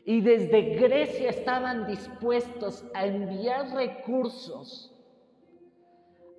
Y 0.07 0.21
desde 0.21 0.75
Grecia 0.75 1.31
estaban 1.31 1.85
dispuestos 1.85 2.85
a 2.93 3.05
enviar 3.05 3.75
recursos 3.75 4.95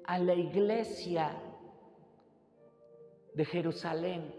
a 0.05 0.19
la 0.19 0.33
iglesia 0.33 1.39
de 3.35 3.45
Jerusalén, 3.45 4.35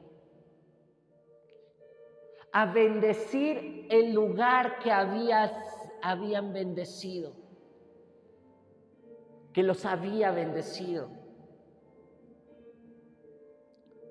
a 2.51 2.65
bendecir 2.73 3.85
el 3.91 4.13
lugar 4.13 4.79
que 4.79 4.91
habían 4.91 6.51
bendecido, 6.51 7.33
que 9.53 9.61
los 9.61 9.85
había 9.85 10.31
bendecido. 10.31 11.07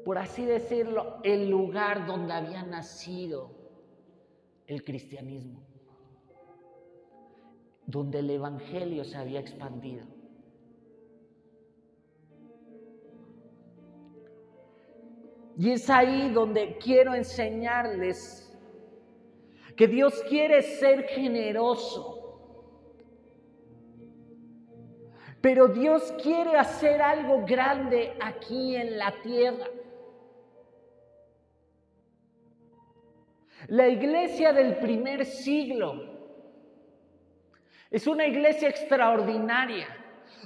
Por 0.04 0.16
así 0.16 0.46
decirlo, 0.46 1.18
el 1.24 1.50
lugar 1.50 2.06
donde 2.06 2.34
había 2.34 2.62
nacido 2.62 3.57
el 4.68 4.84
cristianismo, 4.84 5.66
donde 7.86 8.18
el 8.20 8.30
Evangelio 8.30 9.02
se 9.02 9.16
había 9.16 9.40
expandido. 9.40 10.06
Y 15.56 15.70
es 15.70 15.90
ahí 15.90 16.30
donde 16.32 16.76
quiero 16.78 17.14
enseñarles 17.14 18.44
que 19.74 19.88
Dios 19.88 20.22
quiere 20.28 20.62
ser 20.62 21.04
generoso. 21.04 22.14
Pero 25.40 25.68
Dios 25.68 26.12
quiere 26.22 26.56
hacer 26.56 27.00
algo 27.00 27.44
grande 27.46 28.12
aquí 28.20 28.76
en 28.76 28.98
la 28.98 29.14
tierra. 29.22 29.66
La 33.66 33.88
iglesia 33.88 34.52
del 34.52 34.76
primer 34.76 35.26
siglo 35.26 36.16
es 37.90 38.06
una 38.06 38.26
iglesia 38.26 38.68
extraordinaria, 38.68 39.86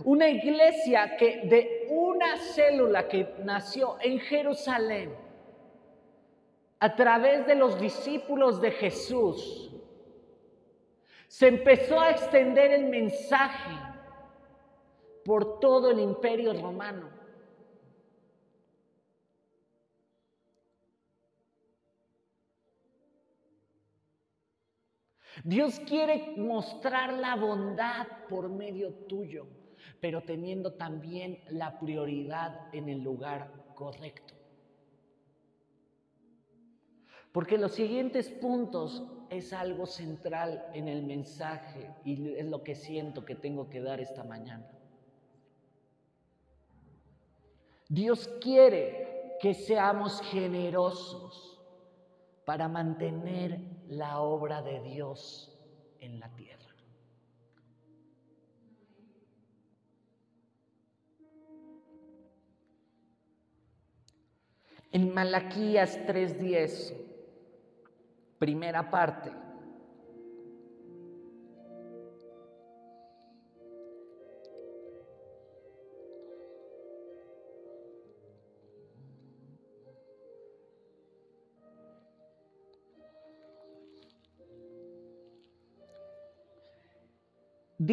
una 0.04 0.28
iglesia 0.28 1.16
que 1.16 1.42
de 1.44 1.86
una 1.90 2.36
célula 2.38 3.08
que 3.08 3.34
nació 3.44 3.96
en 4.00 4.18
Jerusalén, 4.20 5.14
a 6.78 6.96
través 6.96 7.46
de 7.46 7.54
los 7.54 7.78
discípulos 7.78 8.60
de 8.60 8.70
Jesús, 8.72 9.70
se 11.28 11.48
empezó 11.48 12.00
a 12.00 12.10
extender 12.10 12.72
el 12.72 12.86
mensaje 12.86 13.74
por 15.24 15.60
todo 15.60 15.90
el 15.90 16.00
imperio 16.00 16.52
romano. 16.52 17.21
Dios 25.44 25.80
quiere 25.80 26.34
mostrar 26.36 27.12
la 27.14 27.34
bondad 27.34 28.06
por 28.28 28.48
medio 28.48 28.92
tuyo, 29.08 29.46
pero 30.00 30.22
teniendo 30.22 30.74
también 30.74 31.40
la 31.50 31.80
prioridad 31.80 32.72
en 32.72 32.88
el 32.88 33.02
lugar 33.02 33.52
correcto. 33.74 34.34
Porque 37.32 37.58
los 37.58 37.72
siguientes 37.72 38.28
puntos 38.28 39.02
es 39.30 39.52
algo 39.52 39.86
central 39.86 40.66
en 40.74 40.86
el 40.86 41.02
mensaje 41.02 41.90
y 42.04 42.34
es 42.34 42.46
lo 42.46 42.62
que 42.62 42.74
siento 42.74 43.24
que 43.24 43.34
tengo 43.34 43.70
que 43.70 43.80
dar 43.80 44.00
esta 44.00 44.22
mañana. 44.22 44.70
Dios 47.88 48.28
quiere 48.40 49.36
que 49.40 49.54
seamos 49.54 50.20
generosos 50.22 51.60
para 52.44 52.68
mantener 52.68 53.71
la 53.96 54.20
obra 54.20 54.62
de 54.62 54.80
Dios 54.80 55.56
en 56.00 56.18
la 56.18 56.28
tierra. 56.34 56.58
En 64.90 65.14
Malaquías 65.14 65.98
3:10, 66.06 66.94
primera 68.38 68.90
parte, 68.90 69.30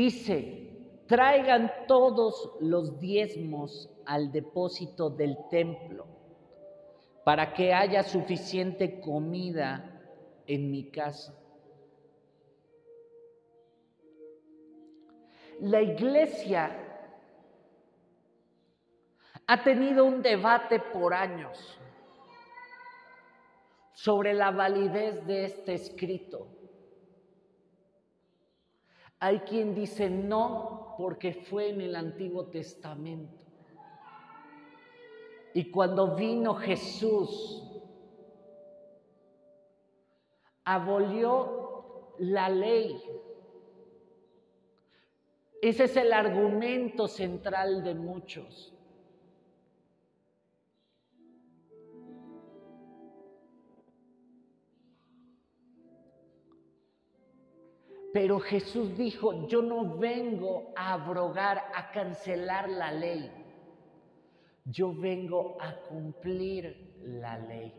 Dice, 0.02 1.04
traigan 1.08 1.70
todos 1.86 2.54
los 2.62 3.02
diezmos 3.02 3.90
al 4.06 4.32
depósito 4.32 5.10
del 5.10 5.36
templo 5.50 6.08
para 7.26 7.54
que 7.54 7.74
haya 7.74 8.02
suficiente 8.04 9.02
comida 9.02 10.02
en 10.48 10.72
mi 10.72 10.90
casa. 10.90 11.38
La 15.60 15.82
iglesia 15.82 16.72
ha 19.48 19.64
tenido 19.66 20.06
un 20.06 20.22
debate 20.22 20.80
por 20.80 21.14
años 21.14 21.78
sobre 23.92 24.34
la 24.34 24.52
validez 24.52 25.26
de 25.28 25.44
este 25.44 25.74
escrito. 25.74 26.59
Hay 29.20 29.40
quien 29.40 29.76
dice 29.76 30.10
no 30.10 30.96
porque 30.98 31.34
fue 31.34 31.70
en 31.70 31.82
el 31.82 31.96
Antiguo 31.96 32.46
Testamento. 32.46 33.44
Y 35.54 35.72
cuando 35.72 36.16
vino 36.16 36.56
Jesús, 36.56 37.64
abolió 40.64 42.14
la 42.20 42.50
ley. 42.50 43.02
Ese 45.62 45.86
es 45.86 45.98
el 45.98 46.14
argumento 46.14 47.08
central 47.08 47.84
de 47.84 47.96
muchos. 47.96 48.74
Pero 58.12 58.40
Jesús 58.40 58.98
dijo, 58.98 59.48
yo 59.48 59.62
no 59.62 59.98
vengo 59.98 60.74
a 60.76 60.94
abrogar, 60.94 61.64
a 61.76 61.92
cancelar 61.92 62.68
la 62.68 62.92
ley. 62.92 63.32
Yo 64.66 64.94
vengo 64.94 65.58
a 65.62 65.76
cumplir 65.76 66.98
la 67.04 67.38
ley. 67.38 67.74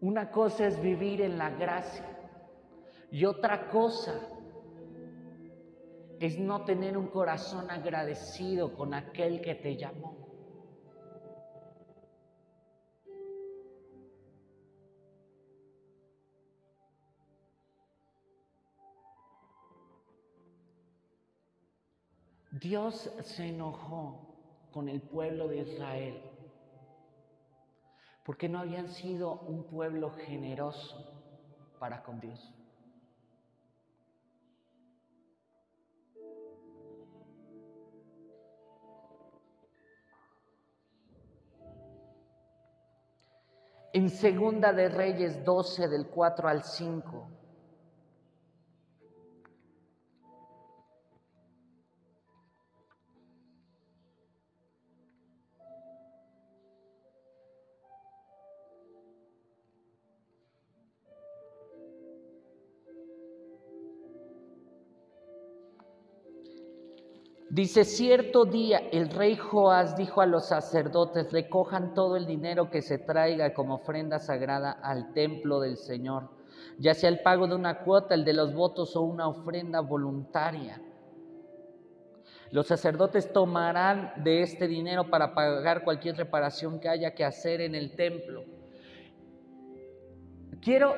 Una 0.00 0.32
cosa 0.32 0.66
es 0.66 0.82
vivir 0.82 1.20
en 1.20 1.38
la 1.38 1.50
gracia 1.50 2.04
y 3.12 3.24
otra 3.24 3.70
cosa 3.70 4.31
es 6.26 6.38
no 6.38 6.64
tener 6.64 6.96
un 6.96 7.08
corazón 7.08 7.68
agradecido 7.68 8.74
con 8.76 8.94
aquel 8.94 9.40
que 9.40 9.56
te 9.56 9.76
llamó. 9.76 10.22
Dios 22.52 23.10
se 23.24 23.48
enojó 23.48 24.68
con 24.70 24.88
el 24.88 25.00
pueblo 25.02 25.48
de 25.48 25.62
Israel 25.62 26.22
porque 28.24 28.48
no 28.48 28.60
habían 28.60 28.88
sido 28.88 29.40
un 29.40 29.64
pueblo 29.64 30.10
generoso 30.10 31.20
para 31.80 32.04
con 32.04 32.20
Dios. 32.20 32.61
En 43.94 44.08
Segunda 44.08 44.72
de 44.72 44.88
Reyes 44.88 45.44
12 45.44 45.86
del 45.86 46.06
4 46.06 46.48
al 46.48 46.62
5 46.62 47.41
Dice, 67.52 67.84
cierto 67.84 68.46
día 68.46 68.78
el 68.92 69.10
rey 69.10 69.36
Joás 69.36 69.94
dijo 69.94 70.22
a 70.22 70.26
los 70.26 70.46
sacerdotes, 70.48 71.30
recojan 71.32 71.92
todo 71.92 72.16
el 72.16 72.24
dinero 72.24 72.70
que 72.70 72.80
se 72.80 72.96
traiga 72.96 73.52
como 73.52 73.74
ofrenda 73.74 74.18
sagrada 74.20 74.70
al 74.70 75.12
templo 75.12 75.60
del 75.60 75.76
Señor, 75.76 76.30
ya 76.78 76.94
sea 76.94 77.10
el 77.10 77.20
pago 77.20 77.46
de 77.46 77.54
una 77.54 77.80
cuota, 77.80 78.14
el 78.14 78.24
de 78.24 78.32
los 78.32 78.54
votos 78.54 78.96
o 78.96 79.02
una 79.02 79.28
ofrenda 79.28 79.80
voluntaria. 79.80 80.80
Los 82.52 82.68
sacerdotes 82.68 83.30
tomarán 83.34 84.14
de 84.24 84.40
este 84.40 84.66
dinero 84.66 85.10
para 85.10 85.34
pagar 85.34 85.84
cualquier 85.84 86.16
reparación 86.16 86.80
que 86.80 86.88
haya 86.88 87.14
que 87.14 87.22
hacer 87.22 87.60
en 87.60 87.74
el 87.74 87.94
templo. 87.94 88.44
Quiero 90.62 90.94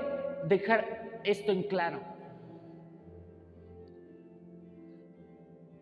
dejar 0.47 1.21
esto 1.25 1.51
en 1.51 1.65
claro. 1.65 2.14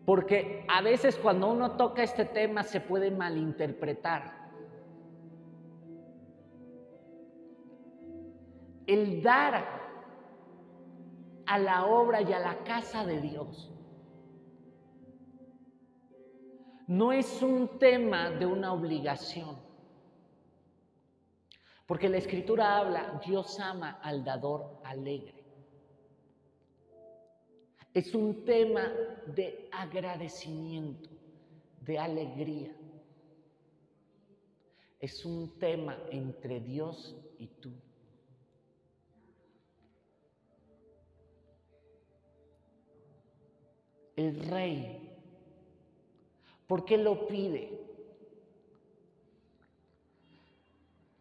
Porque 0.05 0.65
a 0.67 0.81
veces 0.81 1.17
cuando 1.17 1.49
uno 1.49 1.77
toca 1.77 2.03
este 2.03 2.25
tema 2.25 2.63
se 2.63 2.81
puede 2.81 3.09
malinterpretar. 3.11 4.43
El 8.85 9.23
dar 9.23 9.63
a 11.45 11.57
la 11.57 11.85
obra 11.85 12.21
y 12.21 12.33
a 12.33 12.39
la 12.39 12.63
casa 12.63 13.05
de 13.05 13.21
Dios 13.21 13.73
no 16.87 17.13
es 17.13 17.41
un 17.41 17.79
tema 17.79 18.29
de 18.29 18.45
una 18.45 18.73
obligación. 18.73 19.57
Porque 21.85 22.09
la 22.09 22.17
escritura 22.17 22.77
habla, 22.77 23.21
Dios 23.25 23.59
ama 23.59 23.99
al 24.01 24.23
dador 24.23 24.81
alegre. 24.83 25.42
Es 27.93 28.15
un 28.15 28.43
tema 28.43 28.91
de 29.35 29.69
agradecimiento, 29.71 31.09
de 31.81 31.99
alegría. 31.99 32.75
Es 34.99 35.23
un 35.25 35.59
tema 35.59 35.97
entre 36.09 36.59
Dios 36.59 37.15
y 37.37 37.47
tú. 37.47 37.71
El 44.15 44.39
rey, 44.45 45.09
¿por 46.67 46.85
qué 46.85 46.97
lo 46.97 47.27
pide? 47.27 47.79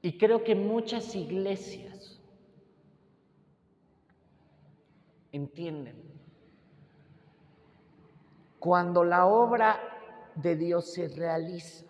Y 0.00 0.16
creo 0.16 0.42
que 0.42 0.54
muchas 0.54 1.14
iglesias 1.14 2.18
entienden 5.32 6.11
cuando 8.62 9.02
la 9.02 9.26
obra 9.26 9.80
de 10.36 10.54
Dios 10.54 10.92
se 10.92 11.08
realiza, 11.08 11.84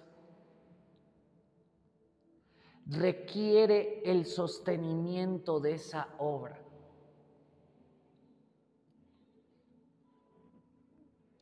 requiere 2.86 4.00
el 4.10 4.24
sostenimiento 4.24 5.60
de 5.60 5.72
esa 5.72 6.08
obra. 6.16 6.58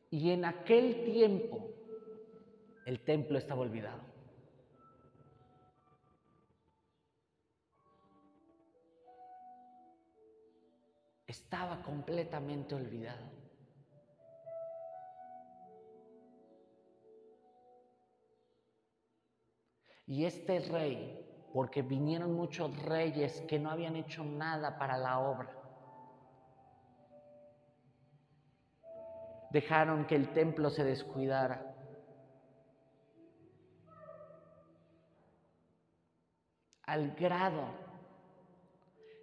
Y 0.09 0.31
en 0.31 0.43
aquel 0.43 1.05
tiempo 1.05 1.65
el 2.85 2.99
templo 2.99 3.37
estaba 3.37 3.61
olvidado. 3.61 4.01
Estaba 11.25 11.81
completamente 11.83 12.75
olvidado. 12.75 13.40
Y 20.11 20.25
este 20.25 20.59
rey, 20.59 21.25
porque 21.53 21.83
vinieron 21.83 22.33
muchos 22.33 22.77
reyes 22.83 23.39
que 23.47 23.57
no 23.57 23.71
habían 23.71 23.95
hecho 23.95 24.25
nada 24.25 24.77
para 24.77 24.97
la 24.97 25.19
obra, 25.19 25.49
dejaron 29.51 30.05
que 30.07 30.17
el 30.17 30.33
templo 30.33 30.69
se 30.69 30.83
descuidara. 30.83 31.73
Al 36.83 37.11
grado 37.11 37.69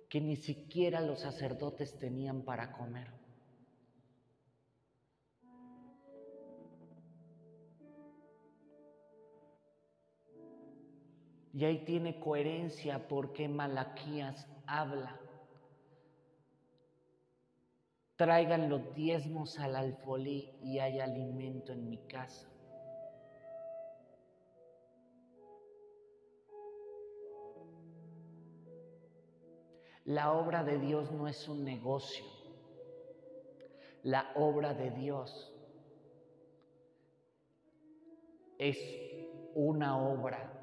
que 0.08 0.22
ni 0.22 0.36
siquiera 0.36 1.02
los 1.02 1.20
sacerdotes 1.20 1.98
tenían 1.98 2.40
para 2.46 2.72
comer. 2.72 3.17
Y 11.52 11.64
ahí 11.64 11.84
tiene 11.84 12.18
coherencia 12.18 13.08
porque 13.08 13.48
Malaquías 13.48 14.46
habla. 14.66 15.18
Traigan 18.16 18.68
los 18.68 18.94
diezmos 18.94 19.58
al 19.58 19.76
alfolí 19.76 20.50
y 20.60 20.78
hay 20.78 21.00
alimento 21.00 21.72
en 21.72 21.88
mi 21.88 21.98
casa. 21.98 22.48
La 30.04 30.32
obra 30.32 30.64
de 30.64 30.78
Dios 30.78 31.12
no 31.12 31.28
es 31.28 31.48
un 31.48 31.64
negocio. 31.64 32.24
La 34.02 34.32
obra 34.34 34.74
de 34.74 34.90
Dios 34.90 35.52
es 38.58 38.78
una 39.54 39.98
obra 39.98 40.57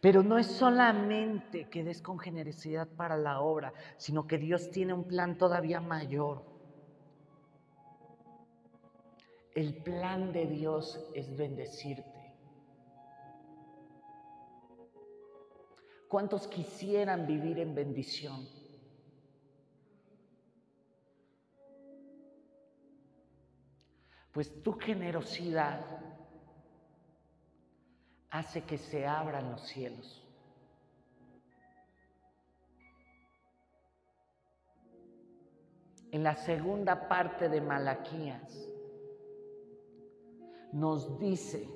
Pero 0.00 0.22
no 0.22 0.38
es 0.38 0.46
solamente 0.46 1.68
que 1.68 1.84
des 1.84 2.00
con 2.00 2.18
generosidad 2.18 2.88
para 2.88 3.18
la 3.18 3.40
obra, 3.40 3.74
sino 3.98 4.26
que 4.26 4.38
Dios 4.38 4.70
tiene 4.70 4.94
un 4.94 5.06
plan 5.06 5.36
todavía 5.36 5.80
mayor. 5.80 6.59
El 9.54 9.74
plan 9.82 10.32
de 10.32 10.46
Dios 10.46 11.10
es 11.14 11.36
bendecirte. 11.36 12.20
¿Cuántos 16.08 16.46
quisieran 16.46 17.26
vivir 17.26 17.58
en 17.58 17.74
bendición? 17.74 18.48
Pues 24.32 24.62
tu 24.62 24.72
generosidad 24.72 25.84
hace 28.30 28.62
que 28.62 28.78
se 28.78 29.06
abran 29.06 29.50
los 29.50 29.62
cielos. 29.66 30.24
En 36.12 36.24
la 36.24 36.34
segunda 36.36 37.08
parte 37.08 37.48
de 37.48 37.60
Malaquías, 37.60 38.69
nos 40.72 41.18
dice 41.18 41.66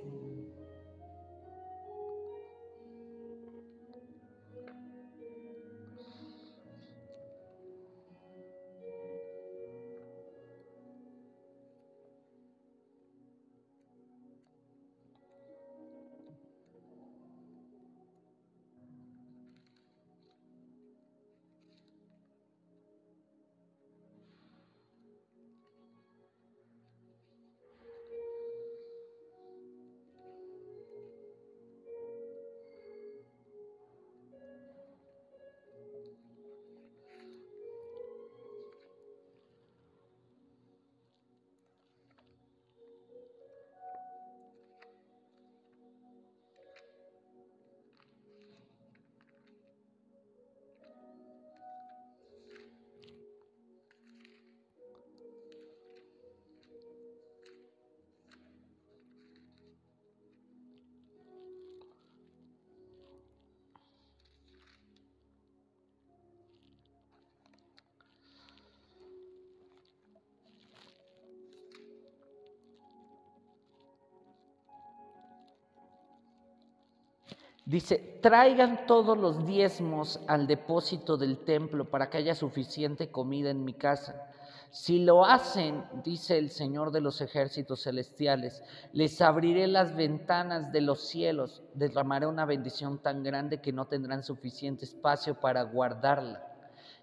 Dice, 77.67 78.19
traigan 78.21 78.87
todos 78.87 79.17
los 79.17 79.47
diezmos 79.47 80.21
al 80.27 80.47
depósito 80.47 81.17
del 81.17 81.39
templo 81.39 81.87
para 81.87 82.11
que 82.11 82.19
haya 82.19 82.35
suficiente 82.35 83.11
comida 83.11 83.51
en 83.51 83.65
mi 83.65 83.73
casa. 83.73 84.31
Si 84.71 84.99
lo 85.03 85.25
hacen, 85.25 85.85
dice 86.05 86.37
el 86.37 86.51
Señor 86.51 86.91
de 86.91 87.01
los 87.01 87.21
ejércitos 87.21 87.85
celestiales, 87.85 88.63
les 88.93 89.21
abriré 89.23 89.67
las 89.67 89.95
ventanas 89.97 90.73
de 90.73 90.83
los 90.83 91.09
cielos, 91.09 91.63
derramaré 91.75 92.27
una 92.27 92.45
bendición 92.45 92.99
tan 92.99 93.23
grande 93.23 93.63
que 93.63 93.73
no 93.73 93.87
tendrán 93.87 94.25
suficiente 94.25 94.85
espacio 94.85 95.41
para 95.41 95.63
guardarla. 95.63 96.45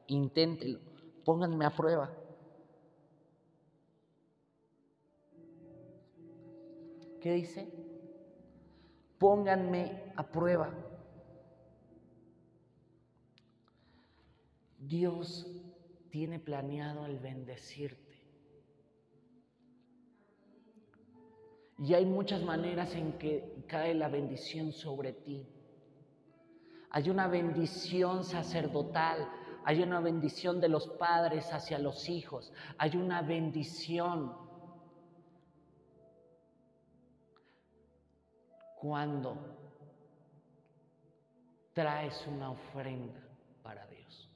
Inténtelo, 0.07 0.79
pónganme 1.23 1.65
a 1.65 1.69
prueba. 1.71 2.11
¿Qué 7.19 7.31
dice? 7.33 7.80
Pónganme 9.21 10.13
a 10.15 10.23
prueba. 10.23 10.73
Dios 14.79 15.45
tiene 16.09 16.39
planeado 16.39 17.05
el 17.05 17.19
bendecirte. 17.19 18.19
Y 21.77 21.93
hay 21.93 22.03
muchas 22.03 22.41
maneras 22.41 22.95
en 22.95 23.13
que 23.19 23.63
cae 23.67 23.93
la 23.93 24.09
bendición 24.09 24.71
sobre 24.71 25.13
ti. 25.13 25.47
Hay 26.89 27.11
una 27.11 27.27
bendición 27.27 28.23
sacerdotal, 28.23 29.29
hay 29.65 29.83
una 29.83 29.99
bendición 29.99 30.59
de 30.59 30.69
los 30.69 30.87
padres 30.87 31.53
hacia 31.53 31.77
los 31.77 32.09
hijos, 32.09 32.51
hay 32.79 32.97
una 32.97 33.21
bendición 33.21 34.33
cuando 38.81 39.37
traes 41.71 42.25
una 42.25 42.49
ofrenda 42.49 43.21
para 43.61 43.85
Dios. 43.85 44.27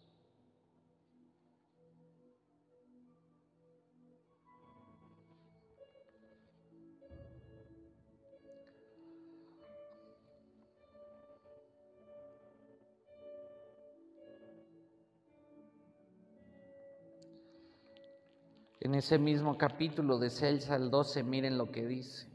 En 18.79 18.93
ese 18.93 19.17
mismo 19.17 19.57
capítulo 19.57 20.19
de 20.19 20.29
6 20.29 20.69
al 20.69 20.91
12, 20.91 21.23
miren 21.23 21.57
lo 21.57 21.71
que 21.71 21.87
dice. 21.87 22.34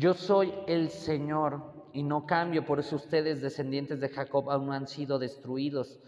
Yo 0.00 0.14
soy 0.14 0.54
el 0.66 0.88
Señor 0.88 1.60
y 1.92 2.02
no 2.02 2.24
cambio, 2.24 2.64
por 2.64 2.80
eso 2.80 2.96
ustedes, 2.96 3.42
descendientes 3.42 4.00
de 4.00 4.08
Jacob, 4.08 4.50
aún 4.50 4.68
no 4.68 4.72
han 4.72 4.88
sido 4.88 5.18
destruidos. 5.18 5.98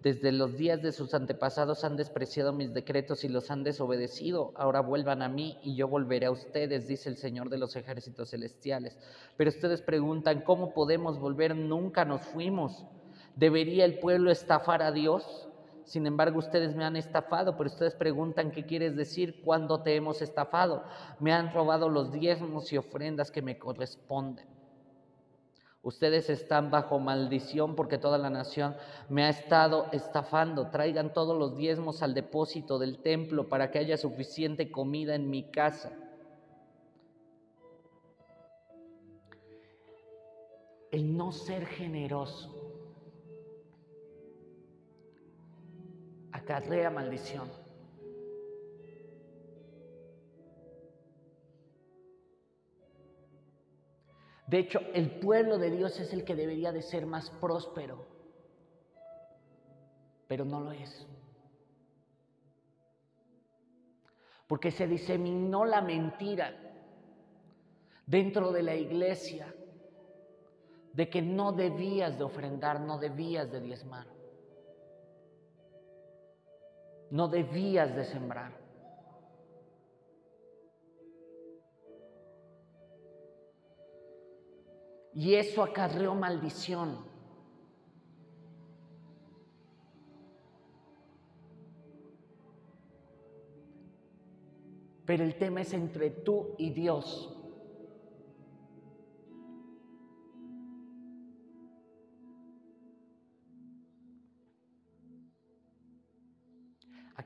Desde 0.00 0.32
los 0.32 0.56
días 0.56 0.80
de 0.80 0.90
sus 0.90 1.12
antepasados 1.12 1.84
han 1.84 1.98
despreciado 1.98 2.54
mis 2.54 2.72
decretos 2.72 3.24
y 3.24 3.28
los 3.28 3.50
han 3.50 3.62
desobedecido. 3.62 4.54
Ahora 4.56 4.80
vuelvan 4.80 5.20
a 5.20 5.28
mí 5.28 5.58
y 5.62 5.76
yo 5.76 5.86
volveré 5.86 6.24
a 6.24 6.30
ustedes, 6.30 6.88
dice 6.88 7.10
el 7.10 7.18
Señor 7.18 7.50
de 7.50 7.58
los 7.58 7.76
ejércitos 7.76 8.30
celestiales. 8.30 8.96
Pero 9.36 9.50
ustedes 9.50 9.82
preguntan, 9.82 10.40
¿cómo 10.40 10.72
podemos 10.72 11.20
volver? 11.20 11.54
Nunca 11.54 12.06
nos 12.06 12.22
fuimos. 12.22 12.86
¿Debería 13.36 13.84
el 13.84 13.98
pueblo 13.98 14.30
estafar 14.30 14.82
a 14.82 14.92
Dios? 14.92 15.50
Sin 15.84 16.06
embargo, 16.06 16.38
ustedes 16.38 16.74
me 16.74 16.84
han 16.84 16.96
estafado, 16.96 17.56
pero 17.56 17.68
ustedes 17.68 17.94
preguntan 17.94 18.50
qué 18.50 18.64
quieres 18.64 18.96
decir 18.96 19.42
cuando 19.44 19.82
te 19.82 19.96
hemos 19.96 20.22
estafado. 20.22 20.84
Me 21.18 21.32
han 21.32 21.52
robado 21.52 21.88
los 21.88 22.12
diezmos 22.12 22.72
y 22.72 22.78
ofrendas 22.78 23.30
que 23.30 23.42
me 23.42 23.58
corresponden. 23.58 24.46
Ustedes 25.82 26.30
están 26.30 26.70
bajo 26.70 27.00
maldición 27.00 27.74
porque 27.74 27.98
toda 27.98 28.16
la 28.16 28.30
nación 28.30 28.76
me 29.08 29.24
ha 29.24 29.28
estado 29.28 29.86
estafando. 29.90 30.70
Traigan 30.70 31.12
todos 31.12 31.36
los 31.36 31.56
diezmos 31.56 32.02
al 32.02 32.14
depósito 32.14 32.78
del 32.78 32.98
templo 32.98 33.48
para 33.48 33.72
que 33.72 33.80
haya 33.80 33.96
suficiente 33.96 34.70
comida 34.70 35.16
en 35.16 35.28
mi 35.28 35.50
casa. 35.50 35.90
El 40.92 41.16
no 41.16 41.32
ser 41.32 41.66
generoso 41.66 42.61
acarrea 46.32 46.90
maldición. 46.90 47.50
De 54.46 54.58
hecho, 54.58 54.80
el 54.92 55.10
pueblo 55.18 55.56
de 55.56 55.70
Dios 55.70 55.98
es 55.98 56.12
el 56.12 56.24
que 56.24 56.34
debería 56.34 56.72
de 56.72 56.82
ser 56.82 57.06
más 57.06 57.30
próspero, 57.30 58.06
pero 60.28 60.44
no 60.44 60.60
lo 60.60 60.72
es. 60.72 61.06
Porque 64.46 64.70
se 64.70 64.86
diseminó 64.86 65.64
la 65.64 65.80
mentira 65.80 66.54
dentro 68.04 68.52
de 68.52 68.62
la 68.62 68.74
iglesia 68.74 69.54
de 70.92 71.08
que 71.08 71.22
no 71.22 71.52
debías 71.52 72.18
de 72.18 72.24
ofrendar, 72.24 72.78
no 72.80 72.98
debías 72.98 73.50
de 73.50 73.60
diezmar. 73.60 74.06
No 77.12 77.28
debías 77.28 77.94
de 77.94 78.06
sembrar. 78.06 78.58
Y 85.12 85.34
eso 85.34 85.62
acarreó 85.62 86.14
maldición. 86.14 87.04
Pero 95.04 95.24
el 95.24 95.36
tema 95.36 95.60
es 95.60 95.74
entre 95.74 96.08
tú 96.08 96.54
y 96.56 96.70
Dios. 96.70 97.41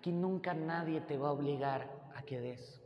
Aquí 0.07 0.13
nunca 0.13 0.55
nadie 0.55 1.01
te 1.01 1.19
va 1.19 1.31
a 1.31 1.33
obligar 1.33 2.13
a 2.15 2.23
que 2.23 2.39
des, 2.39 2.81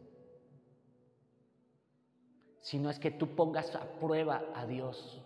sino 2.62 2.88
es 2.88 2.98
que 2.98 3.10
tú 3.10 3.36
pongas 3.36 3.74
a 3.76 3.84
prueba 3.98 4.42
a 4.54 4.64
Dios. 4.64 5.20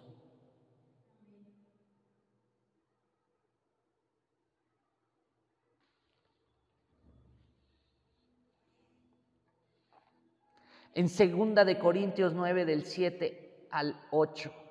En 10.94 11.08
segunda 11.08 11.64
de 11.64 11.78
Corintios 11.78 12.32
9 12.34 12.64
del 12.64 12.86
7 12.86 13.68
al 13.70 14.04
8. 14.10 14.63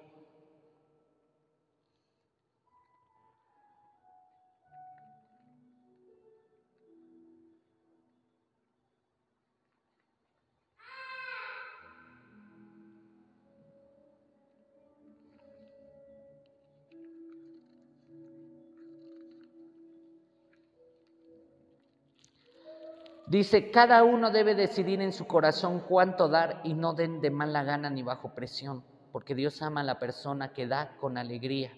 Dice, 23.33 23.71
cada 23.71 24.03
uno 24.03 24.29
debe 24.29 24.53
decidir 24.53 25.01
en 25.01 25.11
su 25.11 25.25
corazón 25.25 25.79
cuánto 25.89 26.27
dar 26.27 26.61
y 26.63 26.75
no 26.75 26.93
den 26.93 27.19
de 27.19 27.31
mala 27.31 27.63
gana 27.63 27.89
ni 27.89 28.03
bajo 28.03 28.35
presión, 28.35 28.83
porque 29.11 29.33
Dios 29.33 29.59
ama 29.63 29.81
a 29.81 29.83
la 29.83 29.97
persona 29.97 30.53
que 30.53 30.67
da 30.67 30.95
con 30.97 31.17
alegría. 31.17 31.75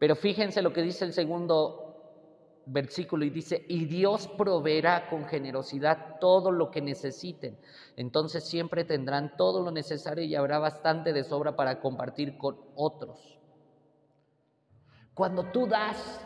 Pero 0.00 0.16
fíjense 0.16 0.60
lo 0.60 0.72
que 0.72 0.82
dice 0.82 1.04
el 1.04 1.12
segundo 1.12 2.64
versículo 2.66 3.24
y 3.24 3.30
dice, 3.30 3.66
y 3.68 3.84
Dios 3.84 4.26
proveerá 4.26 5.08
con 5.08 5.26
generosidad 5.26 6.18
todo 6.18 6.50
lo 6.50 6.72
que 6.72 6.82
necesiten. 6.82 7.56
Entonces 7.94 8.42
siempre 8.42 8.82
tendrán 8.82 9.36
todo 9.36 9.62
lo 9.62 9.70
necesario 9.70 10.24
y 10.24 10.34
habrá 10.34 10.58
bastante 10.58 11.12
de 11.12 11.22
sobra 11.22 11.54
para 11.54 11.78
compartir 11.78 12.36
con 12.36 12.56
otros. 12.74 13.38
Cuando 15.14 15.44
tú 15.52 15.68
das 15.68 16.20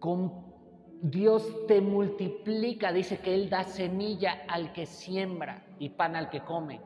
con 0.00 0.49
Dios 1.02 1.66
te 1.66 1.80
multiplica, 1.80 2.92
dice 2.92 3.18
que 3.18 3.34
Él 3.34 3.48
da 3.48 3.64
semilla 3.64 4.44
al 4.46 4.72
que 4.72 4.84
siembra 4.84 5.64
y 5.78 5.88
pan 5.90 6.14
al 6.14 6.28
que 6.28 6.40
come. 6.40 6.80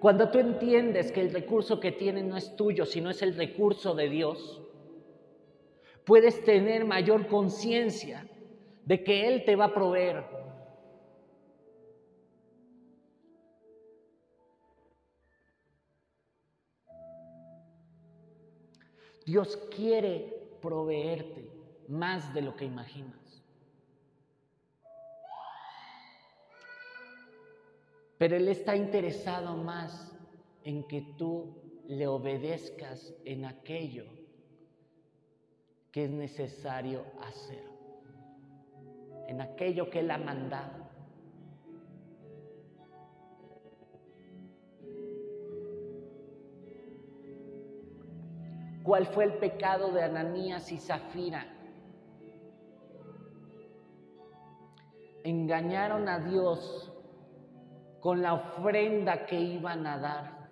Cuando 0.00 0.30
tú 0.30 0.38
entiendes 0.38 1.12
que 1.12 1.20
el 1.20 1.32
recurso 1.32 1.80
que 1.80 1.92
tienes 1.92 2.24
no 2.24 2.36
es 2.36 2.56
tuyo, 2.56 2.84
sino 2.84 3.10
es 3.10 3.22
el 3.22 3.34
recurso 3.34 3.94
de 3.94 4.08
Dios, 4.08 4.62
puedes 6.04 6.42
tener 6.44 6.84
mayor 6.84 7.26
conciencia 7.26 8.26
de 8.84 9.02
que 9.02 9.28
Él 9.28 9.44
te 9.44 9.56
va 9.56 9.66
a 9.66 9.74
proveer. 9.74 10.24
Dios 19.24 19.56
quiere 19.74 20.42
proveerte 20.60 21.48
más 21.88 22.32
de 22.34 22.42
lo 22.42 22.56
que 22.56 22.64
imaginas. 22.64 23.42
Pero 28.18 28.36
Él 28.36 28.48
está 28.48 28.76
interesado 28.76 29.56
más 29.56 30.12
en 30.62 30.84
que 30.84 31.02
tú 31.18 31.56
le 31.88 32.06
obedezcas 32.06 33.12
en 33.24 33.44
aquello 33.44 34.04
que 35.90 36.04
es 36.04 36.10
necesario 36.10 37.04
hacer, 37.20 37.64
en 39.26 39.40
aquello 39.40 39.90
que 39.90 40.00
Él 40.00 40.10
ha 40.10 40.18
mandado. 40.18 40.81
¿Cuál 48.82 49.06
fue 49.06 49.24
el 49.24 49.34
pecado 49.34 49.92
de 49.92 50.02
Ananías 50.02 50.72
y 50.72 50.78
Zafira? 50.78 51.46
Engañaron 55.22 56.08
a 56.08 56.18
Dios 56.18 56.92
con 58.00 58.22
la 58.22 58.34
ofrenda 58.34 59.24
que 59.26 59.40
iban 59.40 59.86
a 59.86 59.98
dar. 59.98 60.42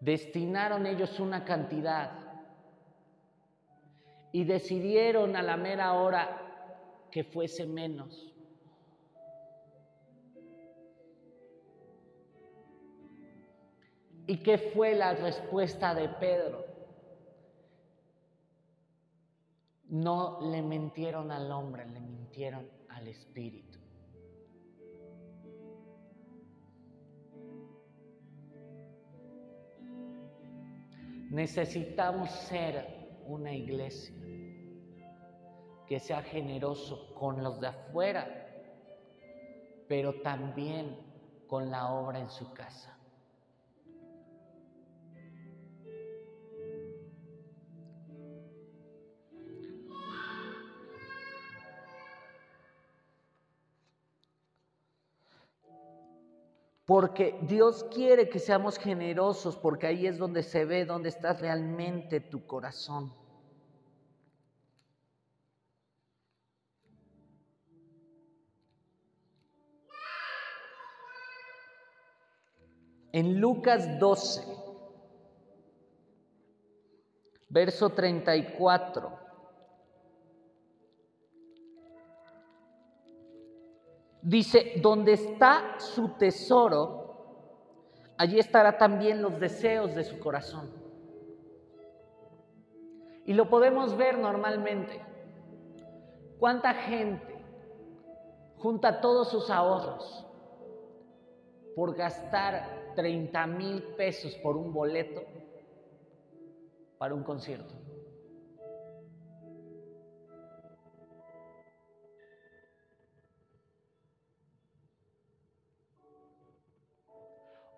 Destinaron 0.00 0.86
ellos 0.86 1.18
una 1.18 1.44
cantidad 1.44 2.10
y 4.32 4.44
decidieron 4.44 5.34
a 5.36 5.42
la 5.42 5.56
mera 5.56 5.94
hora 5.94 7.08
que 7.10 7.24
fuese 7.24 7.64
menos. 7.64 8.35
¿Y 14.26 14.38
qué 14.38 14.58
fue 14.58 14.94
la 14.94 15.14
respuesta 15.14 15.94
de 15.94 16.08
Pedro? 16.08 16.64
No 19.88 20.40
le 20.50 20.62
mintieron 20.62 21.30
al 21.30 21.50
hombre, 21.52 21.86
le 21.86 22.00
mintieron 22.00 22.68
al 22.88 23.06
Espíritu. 23.06 23.78
Necesitamos 31.30 32.30
ser 32.30 33.20
una 33.26 33.52
iglesia 33.52 34.14
que 35.86 36.00
sea 36.00 36.22
generoso 36.22 37.14
con 37.14 37.44
los 37.44 37.60
de 37.60 37.68
afuera, 37.68 38.26
pero 39.86 40.20
también 40.22 40.96
con 41.46 41.70
la 41.70 41.92
obra 41.92 42.18
en 42.18 42.30
su 42.30 42.52
casa. 42.52 42.95
Porque 56.86 57.36
Dios 57.42 57.84
quiere 57.92 58.28
que 58.28 58.38
seamos 58.38 58.78
generosos, 58.78 59.56
porque 59.56 59.88
ahí 59.88 60.06
es 60.06 60.18
donde 60.18 60.44
se 60.44 60.64
ve 60.64 60.84
dónde 60.84 61.08
está 61.08 61.32
realmente 61.32 62.20
tu 62.20 62.46
corazón. 62.46 63.12
En 73.12 73.40
Lucas 73.40 73.98
12, 73.98 74.44
verso 77.48 77.90
34. 77.90 79.25
Dice, 84.26 84.72
donde 84.82 85.12
está 85.12 85.78
su 85.78 86.08
tesoro, 86.18 87.14
allí 88.18 88.40
estará 88.40 88.76
también 88.76 89.22
los 89.22 89.38
deseos 89.38 89.94
de 89.94 90.02
su 90.02 90.18
corazón. 90.18 90.68
Y 93.24 93.34
lo 93.34 93.48
podemos 93.48 93.96
ver 93.96 94.18
normalmente. 94.18 95.00
¿Cuánta 96.40 96.74
gente 96.74 97.36
junta 98.58 99.00
todos 99.00 99.30
sus 99.30 99.48
ahorros 99.48 100.26
por 101.76 101.94
gastar 101.94 102.94
30 102.96 103.46
mil 103.46 103.80
pesos 103.96 104.34
por 104.42 104.56
un 104.56 104.72
boleto 104.72 105.22
para 106.98 107.14
un 107.14 107.22
concierto? 107.22 107.85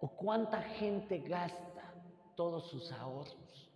¿O 0.00 0.08
cuánta 0.08 0.62
gente 0.62 1.18
gasta 1.20 1.94
todos 2.36 2.68
sus 2.70 2.92
ahorros? 2.92 3.70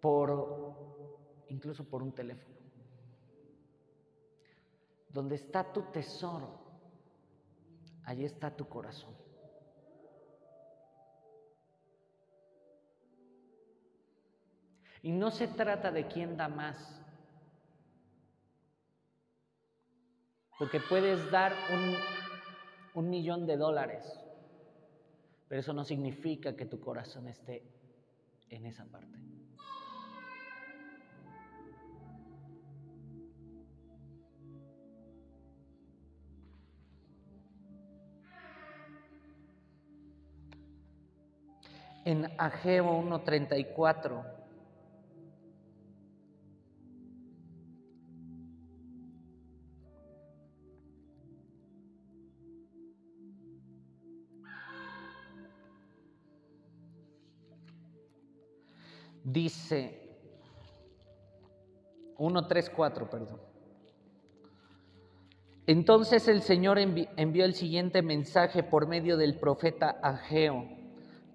Por, 0.00 1.44
incluso 1.48 1.84
por 1.84 2.02
un 2.02 2.12
teléfono. 2.12 2.56
Donde 5.08 5.36
está 5.36 5.72
tu 5.72 5.82
tesoro, 5.92 6.58
allí 8.04 8.24
está 8.24 8.54
tu 8.54 8.68
corazón. 8.68 9.14
Y 15.02 15.12
no 15.12 15.30
se 15.30 15.46
trata 15.48 15.90
de 15.90 16.06
quién 16.08 16.36
da 16.36 16.48
más, 16.48 16.97
Porque 20.58 20.80
puedes 20.80 21.30
dar 21.30 21.52
un, 22.94 23.08
millón 23.08 23.46
de 23.46 23.56
dólares, 23.56 24.04
pero 25.46 25.60
eso 25.60 25.72
no 25.72 25.84
significa 25.84 26.56
que 26.56 26.66
tu 26.66 26.80
corazón 26.80 27.28
esté 27.28 27.62
en 28.50 28.66
esa 28.66 28.84
parte. 28.86 29.16
En 42.04 42.28
Ageo 42.36 43.00
1.34 43.02 44.37
Dice 59.38 60.00
1, 62.16 62.48
3, 62.48 62.70
4, 62.70 63.08
perdón. 63.08 63.40
Entonces 65.68 66.26
el 66.26 66.42
Señor 66.42 66.80
envió 66.80 67.44
el 67.44 67.54
siguiente 67.54 68.02
mensaje 68.02 68.64
por 68.64 68.88
medio 68.88 69.16
del 69.16 69.38
profeta 69.38 69.90
Ageo. 70.02 70.66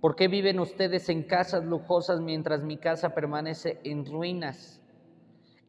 ¿Por 0.02 0.18
qué 0.18 0.28
viven 0.28 0.60
ustedes 0.60 1.08
en 1.08 1.24
casas 1.24 1.64
lujosas 1.64 2.20
mientras 2.20 2.62
mi 2.62 2.76
casa 2.76 3.16
permanece 3.16 3.80
en 3.86 4.06
ruinas? 4.06 4.82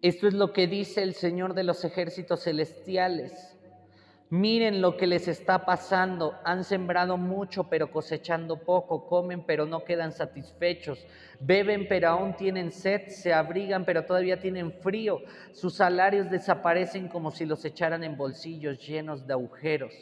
Esto 0.02 0.26
es 0.26 0.34
lo 0.34 0.52
que 0.52 0.66
dice 0.66 1.04
el 1.04 1.14
Señor 1.14 1.54
de 1.54 1.62
los 1.62 1.84
ejércitos 1.84 2.42
celestiales. 2.42 3.53
Miren 4.30 4.80
lo 4.80 4.96
que 4.96 5.06
les 5.06 5.28
está 5.28 5.64
pasando. 5.64 6.34
Han 6.44 6.64
sembrado 6.64 7.16
mucho 7.16 7.64
pero 7.64 7.90
cosechando 7.90 8.56
poco. 8.64 9.06
Comen 9.06 9.44
pero 9.44 9.66
no 9.66 9.84
quedan 9.84 10.12
satisfechos. 10.12 11.06
Beben 11.40 11.86
pero 11.88 12.08
aún 12.08 12.34
tienen 12.34 12.72
sed. 12.72 13.08
Se 13.08 13.32
abrigan 13.32 13.84
pero 13.84 14.06
todavía 14.06 14.40
tienen 14.40 14.72
frío. 14.72 15.20
Sus 15.52 15.74
salarios 15.74 16.30
desaparecen 16.30 17.08
como 17.08 17.30
si 17.30 17.44
los 17.44 17.64
echaran 17.64 18.02
en 18.02 18.16
bolsillos 18.16 18.84
llenos 18.86 19.26
de 19.26 19.34
agujeros. 19.34 19.92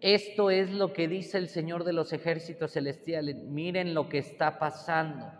Esto 0.00 0.50
es 0.50 0.70
lo 0.70 0.92
que 0.92 1.08
dice 1.08 1.38
el 1.38 1.48
Señor 1.48 1.84
de 1.84 1.92
los 1.92 2.12
ejércitos 2.12 2.72
celestiales. 2.72 3.36
Miren 3.36 3.94
lo 3.94 4.08
que 4.08 4.18
está 4.18 4.58
pasando. 4.58 5.32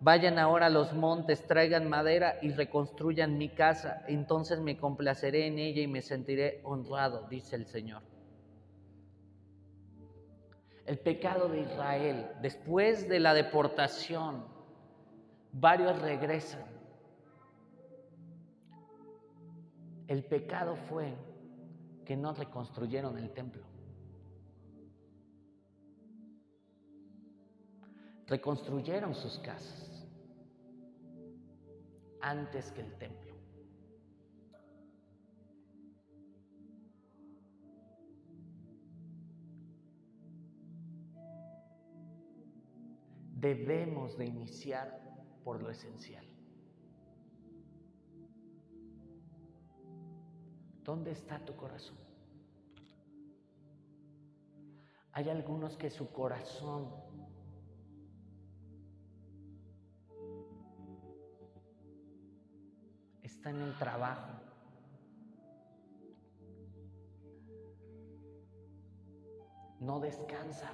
Vayan 0.00 0.38
ahora 0.38 0.66
a 0.66 0.70
los 0.70 0.92
montes, 0.92 1.44
traigan 1.46 1.88
madera 1.88 2.36
y 2.40 2.52
reconstruyan 2.52 3.36
mi 3.36 3.48
casa. 3.48 4.04
Entonces 4.06 4.60
me 4.60 4.76
complaceré 4.76 5.46
en 5.46 5.58
ella 5.58 5.82
y 5.82 5.88
me 5.88 6.02
sentiré 6.02 6.60
honrado, 6.62 7.26
dice 7.28 7.56
el 7.56 7.66
Señor. 7.66 8.02
El 10.86 10.98
pecado 10.98 11.48
de 11.48 11.60
Israel, 11.60 12.26
después 12.40 13.08
de 13.08 13.20
la 13.20 13.34
deportación, 13.34 14.44
varios 15.52 16.00
regresan. 16.00 16.64
El 20.06 20.24
pecado 20.24 20.76
fue 20.76 21.14
que 22.06 22.16
no 22.16 22.32
reconstruyeron 22.32 23.18
el 23.18 23.30
templo. 23.30 23.67
Reconstruyeron 28.28 29.14
sus 29.14 29.38
casas 29.38 30.06
antes 32.20 32.70
que 32.72 32.82
el 32.82 32.92
templo. 32.98 33.34
Debemos 43.32 44.18
de 44.18 44.26
iniciar 44.26 45.00
por 45.42 45.62
lo 45.62 45.70
esencial. 45.70 46.26
¿Dónde 50.84 51.12
está 51.12 51.38
tu 51.46 51.56
corazón? 51.56 51.96
Hay 55.12 55.30
algunos 55.30 55.78
que 55.78 55.88
su 55.88 56.10
corazón 56.12 57.07
en 63.48 63.60
el 63.62 63.76
trabajo. 63.78 64.32
No 69.80 70.00
descansa. 70.00 70.72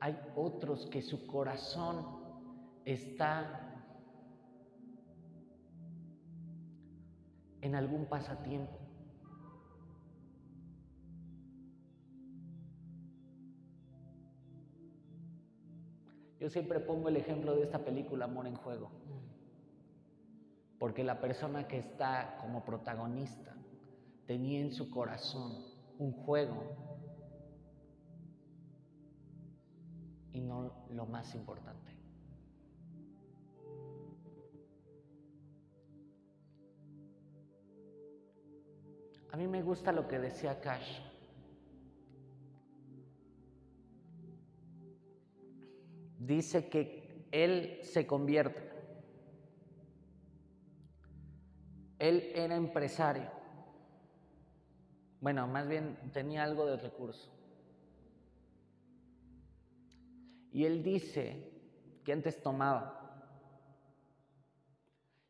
Hay 0.00 0.18
otros 0.34 0.86
que 0.86 1.00
su 1.00 1.26
corazón 1.26 2.04
está 2.84 3.72
en 7.60 7.74
algún 7.76 8.06
pasatiempo. 8.06 8.81
Yo 16.42 16.50
siempre 16.50 16.80
pongo 16.80 17.08
el 17.08 17.16
ejemplo 17.16 17.54
de 17.54 17.62
esta 17.62 17.84
película 17.84 18.24
Amor 18.24 18.48
en 18.48 18.56
Juego, 18.56 18.90
porque 20.76 21.04
la 21.04 21.20
persona 21.20 21.68
que 21.68 21.78
está 21.78 22.36
como 22.40 22.64
protagonista 22.64 23.54
tenía 24.26 24.58
en 24.58 24.72
su 24.72 24.90
corazón 24.90 25.52
un 26.00 26.10
juego 26.10 26.64
y 30.32 30.40
no 30.40 30.72
lo 30.90 31.06
más 31.06 31.32
importante. 31.36 31.92
A 39.30 39.36
mí 39.36 39.46
me 39.46 39.62
gusta 39.62 39.92
lo 39.92 40.08
que 40.08 40.18
decía 40.18 40.60
Cash. 40.60 41.11
Dice 46.26 46.68
que 46.68 47.26
él 47.30 47.78
se 47.82 48.06
convierte. 48.06 48.70
Él 51.98 52.32
era 52.34 52.56
empresario. 52.56 53.30
Bueno, 55.20 55.46
más 55.46 55.68
bien 55.68 55.96
tenía 56.12 56.42
algo 56.42 56.66
de 56.66 56.76
recurso. 56.76 57.30
Y 60.50 60.64
él 60.64 60.82
dice 60.82 61.50
que 62.04 62.12
antes 62.12 62.42
tomaba 62.42 62.98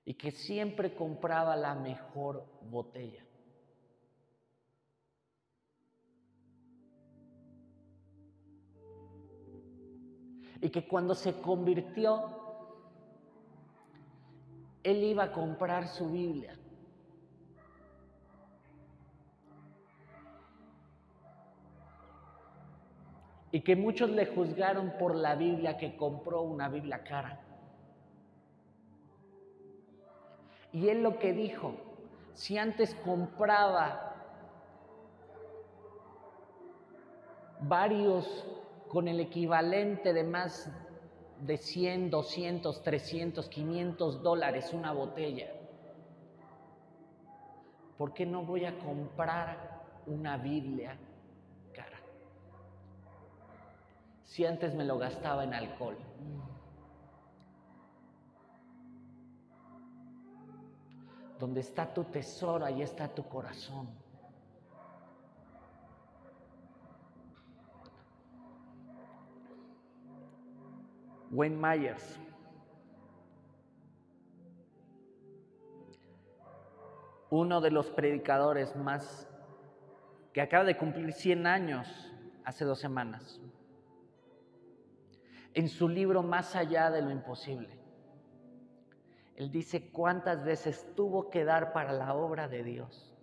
y 0.04 0.14
que 0.14 0.30
siempre 0.30 0.94
compraba 0.94 1.56
la 1.56 1.74
mejor 1.74 2.46
botella. 2.62 3.24
Y 10.62 10.70
que 10.70 10.86
cuando 10.86 11.16
se 11.16 11.40
convirtió, 11.40 12.22
él 14.84 15.02
iba 15.02 15.24
a 15.24 15.32
comprar 15.32 15.88
su 15.88 16.08
Biblia. 16.08 16.56
Y 23.50 23.60
que 23.62 23.74
muchos 23.74 24.08
le 24.10 24.24
juzgaron 24.26 24.94
por 25.00 25.16
la 25.16 25.34
Biblia 25.34 25.76
que 25.76 25.96
compró 25.96 26.42
una 26.42 26.68
Biblia 26.68 27.02
cara. 27.02 27.40
Y 30.72 30.88
él 30.88 31.02
lo 31.02 31.18
que 31.18 31.32
dijo, 31.32 31.74
si 32.34 32.56
antes 32.56 32.94
compraba 33.04 34.14
varios 37.60 38.46
con 38.92 39.08
el 39.08 39.20
equivalente 39.20 40.12
de 40.12 40.22
más 40.22 40.70
de 41.40 41.56
100, 41.56 42.10
200, 42.10 42.82
300, 42.82 43.48
500 43.48 44.22
dólares 44.22 44.70
una 44.74 44.92
botella. 44.92 45.50
¿Por 47.96 48.12
qué 48.12 48.26
no 48.26 48.44
voy 48.44 48.66
a 48.66 48.78
comprar 48.78 49.80
una 50.06 50.36
Biblia 50.36 50.98
cara? 51.72 52.00
Si 54.24 54.44
antes 54.44 54.74
me 54.74 54.84
lo 54.84 54.98
gastaba 54.98 55.44
en 55.44 55.54
alcohol. 55.54 55.96
Donde 61.38 61.60
está 61.60 61.94
tu 61.94 62.04
tesoro, 62.04 62.66
ahí 62.66 62.82
está 62.82 63.08
tu 63.08 63.26
corazón. 63.26 64.01
Wayne 71.32 71.56
Myers. 71.56 72.20
Uno 77.30 77.62
de 77.62 77.70
los 77.70 77.90
predicadores 77.90 78.76
más 78.76 79.26
que 80.34 80.42
acaba 80.42 80.64
de 80.64 80.76
cumplir 80.76 81.14
100 81.14 81.46
años 81.46 81.88
hace 82.44 82.66
dos 82.66 82.78
semanas. 82.78 83.40
En 85.54 85.68
su 85.68 85.88
libro 85.88 86.22
Más 86.22 86.54
allá 86.54 86.90
de 86.90 87.00
lo 87.00 87.10
imposible, 87.10 87.78
él 89.36 89.50
dice 89.50 89.90
cuántas 89.90 90.44
veces 90.44 90.86
tuvo 90.94 91.30
que 91.30 91.44
dar 91.44 91.72
para 91.72 91.92
la 91.92 92.14
obra 92.14 92.48
de 92.48 92.62
Dios 92.62 93.14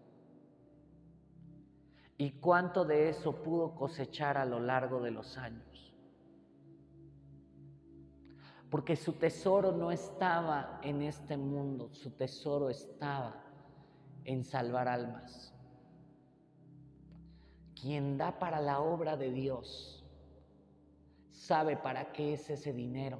y 2.18 2.32
cuánto 2.39 2.86
de 2.86 3.10
eso 3.10 3.43
pudo 3.43 3.76
cosechar 3.76 4.38
a 4.38 4.45
lo 4.45 4.60
largo 4.60 4.99
de 5.01 5.12
los 5.12 5.38
años 5.38 5.88
porque 8.70 8.95
su 8.95 9.13
tesoro 9.13 9.72
no 9.72 9.91
estaba 9.91 10.80
en 10.84 11.01
este 11.01 11.38
mundo, 11.38 11.89
su 11.91 12.11
tesoro 12.11 12.70
estaba 12.70 13.43
en 14.26 14.43
salvar 14.43 14.88
almas. 14.88 15.53
Quien 17.80 18.17
da 18.17 18.38
para 18.38 18.61
la 18.61 18.80
obra 18.80 19.17
de 19.17 19.32
Dios 19.32 20.05
sabe 21.30 21.78
para 21.78 22.11
qué 22.11 22.34
es 22.34 22.49
ese 22.49 22.74
dinero 22.74 23.20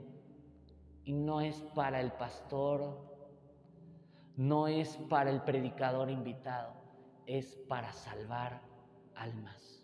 y 1.04 1.14
no 1.14 1.42
es 1.42 1.62
para 1.74 2.00
el 2.00 2.12
pastor, 2.12 3.10
no 4.36 4.68
es 4.68 4.98
para 5.10 5.32
el 5.32 5.42
predicador 5.42 6.12
invitado, 6.12 6.74
es 7.26 7.56
para 7.68 7.92
salvar 7.92 8.62
almas. 9.16 9.79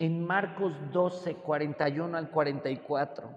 en 0.00 0.24
Marcos 0.24 0.72
12, 0.92 1.34
41 1.36 2.16
al 2.16 2.30
44. 2.30 3.28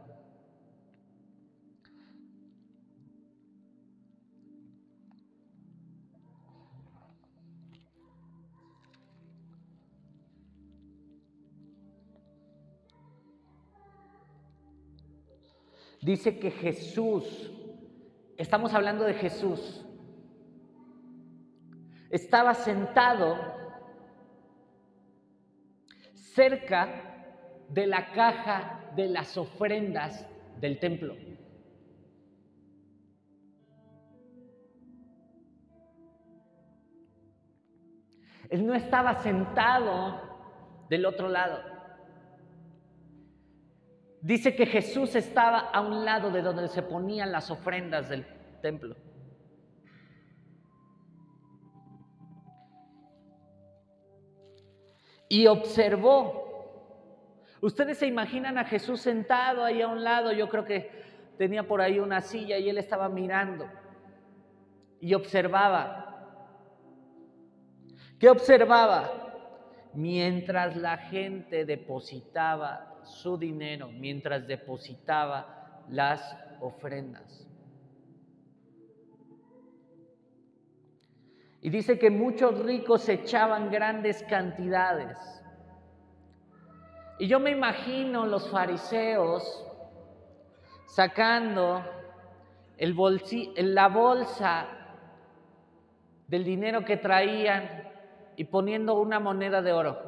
Dice 16.02 16.40
que 16.40 16.50
Jesús, 16.50 17.52
estamos 18.38 18.74
hablando 18.74 19.04
de 19.04 19.16
Jesús, 19.16 19.86
estaba 22.10 22.54
sentado 22.54 23.63
cerca 26.34 26.88
de 27.70 27.88
la 27.88 28.12
caja 28.12 28.92
de 28.96 29.08
las 29.08 29.38
ofrendas 29.38 30.28
del 30.60 30.80
templo. 30.80 31.16
Él 38.50 38.68
no 38.68 38.76
estaba 38.76 39.16
sentado 39.16 40.22
del 40.90 41.06
otro 41.06 41.28
lado. 41.28 41.60
Dice 44.22 44.56
que 44.56 44.66
Jesús 44.66 45.16
estaba 45.16 45.60
a 45.60 45.82
un 45.82 46.06
lado 46.06 46.30
de 46.32 46.42
donde 46.42 46.68
se 46.68 46.84
ponían 46.84 47.32
las 47.32 47.50
ofrendas 47.50 48.10
del 48.10 48.26
templo. 48.62 48.96
Y 55.34 55.48
observó. 55.48 56.44
Ustedes 57.60 57.98
se 57.98 58.06
imaginan 58.06 58.60
a 58.60 58.66
Jesús 58.66 59.02
sentado 59.02 59.64
ahí 59.64 59.82
a 59.82 59.88
un 59.88 60.04
lado. 60.04 60.32
Yo 60.32 60.48
creo 60.48 60.64
que 60.64 60.92
tenía 61.40 61.68
por 61.68 61.82
ahí 61.82 61.98
una 61.98 62.22
silla 62.22 62.60
y 62.60 62.70
él 62.70 62.78
estaba 62.78 63.10
mirando. 63.10 63.68
Y 65.00 65.16
observaba. 65.16 66.38
¿Qué 68.20 68.30
observaba? 68.30 69.90
Mientras 69.96 70.78
la 70.78 70.98
gente 70.98 71.66
depositaba 71.66 73.00
su 73.04 73.36
dinero, 73.36 73.88
mientras 73.88 74.46
depositaba 74.46 75.82
las 75.90 76.38
ofrendas. 76.62 77.48
Y 81.64 81.70
dice 81.70 81.98
que 81.98 82.10
muchos 82.10 82.60
ricos 82.60 83.08
echaban 83.08 83.72
grandes 83.72 84.22
cantidades. 84.24 85.18
Y 87.18 87.28
yo 87.28 87.40
me 87.40 87.52
imagino 87.52 88.26
los 88.26 88.50
fariseos 88.50 89.66
sacando 90.88 91.82
el 92.76 92.94
la 93.56 93.88
bolsa 93.88 94.68
del 96.28 96.44
dinero 96.44 96.84
que 96.84 96.98
traían 96.98 97.90
y 98.36 98.44
poniendo 98.44 98.96
una 98.96 99.22
moneda 99.22 99.62
de 99.62 99.72
oro 99.72 100.00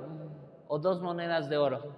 o 0.68 0.78
dos 0.78 1.02
monedas 1.02 1.48
de 1.48 1.56
oro. 1.56 1.96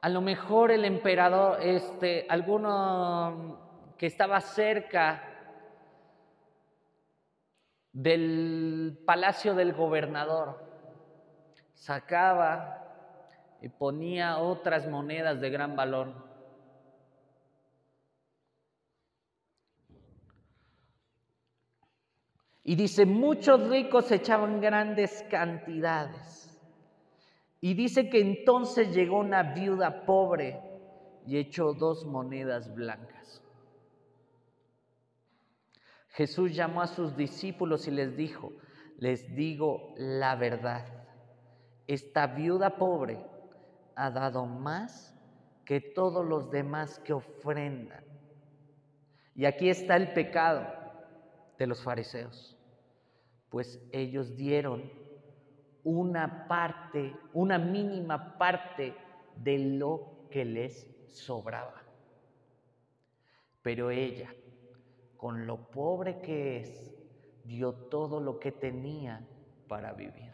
A 0.00 0.08
lo 0.08 0.20
mejor 0.20 0.72
el 0.72 0.84
emperador, 0.84 1.60
este, 1.62 2.26
alguno 2.28 3.94
que 3.96 4.06
estaba 4.06 4.40
cerca 4.40 5.29
del 7.92 8.98
palacio 9.04 9.54
del 9.54 9.72
gobernador, 9.72 10.58
sacaba 11.74 12.80
y 13.60 13.68
ponía 13.68 14.38
otras 14.38 14.86
monedas 14.88 15.40
de 15.40 15.50
gran 15.50 15.76
valor. 15.76 16.30
Y 22.62 22.76
dice, 22.76 23.06
muchos 23.06 23.68
ricos 23.68 24.12
echaban 24.12 24.60
grandes 24.60 25.24
cantidades. 25.30 26.40
Y 27.60 27.74
dice 27.74 28.08
que 28.08 28.20
entonces 28.20 28.94
llegó 28.94 29.18
una 29.18 29.54
viuda 29.54 30.04
pobre 30.06 30.60
y 31.26 31.36
echó 31.36 31.74
dos 31.74 32.04
monedas 32.06 32.72
blancas. 32.74 33.39
Jesús 36.20 36.54
llamó 36.54 36.82
a 36.82 36.86
sus 36.86 37.16
discípulos 37.16 37.88
y 37.88 37.92
les 37.92 38.14
dijo, 38.14 38.52
les 38.98 39.34
digo 39.34 39.94
la 39.96 40.36
verdad, 40.36 40.84
esta 41.86 42.26
viuda 42.26 42.76
pobre 42.76 43.24
ha 43.96 44.10
dado 44.10 44.44
más 44.44 45.16
que 45.64 45.80
todos 45.80 46.26
los 46.26 46.50
demás 46.50 46.98
que 46.98 47.14
ofrendan. 47.14 48.04
Y 49.34 49.46
aquí 49.46 49.70
está 49.70 49.96
el 49.96 50.12
pecado 50.12 50.66
de 51.58 51.66
los 51.66 51.82
fariseos 51.82 52.60
pues 53.50 53.82
ellos 53.90 54.36
dieron 54.36 54.90
una 55.82 56.46
parte, 56.46 57.14
una 57.32 57.58
mínima 57.58 58.38
parte 58.38 58.94
de 59.36 59.58
lo 59.58 60.28
que 60.30 60.44
les 60.44 60.86
sobraba. 61.08 61.82
Pero 63.62 63.90
ella, 63.90 64.32
con 65.20 65.46
lo 65.46 65.58
pobre 65.58 66.22
que 66.22 66.60
es, 66.60 66.94
dio 67.44 67.74
todo 67.74 68.20
lo 68.20 68.38
que 68.38 68.52
tenía 68.52 69.20
para 69.68 69.92
vivir. 69.92 70.29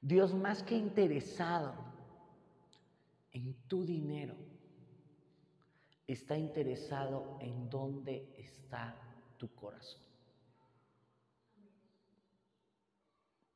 Dios 0.00 0.34
más 0.34 0.62
que 0.62 0.76
interesado 0.76 1.74
en 3.32 3.54
tu 3.68 3.84
dinero, 3.84 4.34
está 6.06 6.36
interesado 6.36 7.38
en 7.40 7.68
dónde 7.68 8.34
está 8.36 8.96
tu 9.36 9.54
corazón. 9.54 10.02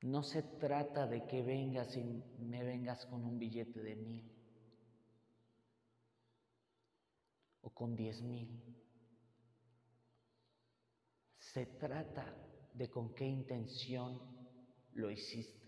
No 0.03 0.23
se 0.23 0.43
trata 0.43 1.07
de 1.07 1.25
que 1.27 1.43
vengas 1.43 1.97
y 1.97 2.05
me 2.39 2.63
vengas 2.63 3.07
con 3.07 3.25
un 3.25 3.39
billete 3.39 3.83
de 3.83 3.97
mil 3.97 4.31
o 7.63 7.71
con 7.71 7.97
diez 7.97 8.21
mil. 8.21 8.63
Se 11.39 11.65
trata 11.65 12.37
de 12.75 12.91
con 12.91 13.15
qué 13.15 13.27
intención 13.27 14.21
lo 14.93 15.11
hiciste. 15.11 15.64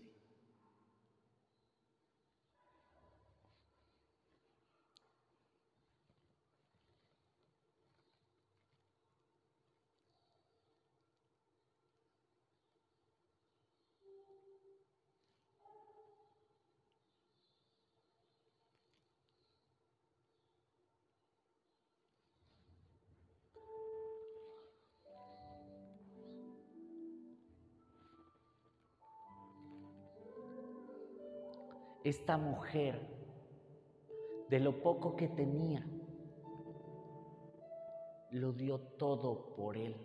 Esta 32.09 32.37
mujer 32.37 32.99
de 34.49 34.59
lo 34.59 34.81
poco 34.81 35.15
que 35.15 35.27
tenía, 35.27 35.85
lo 38.31 38.53
dio 38.53 38.79
todo 38.79 39.53
por 39.55 39.77
él. 39.77 39.95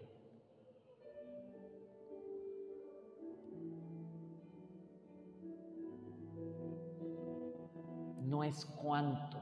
No 8.21 8.43
es 8.43 8.65
cuánto, 8.65 9.39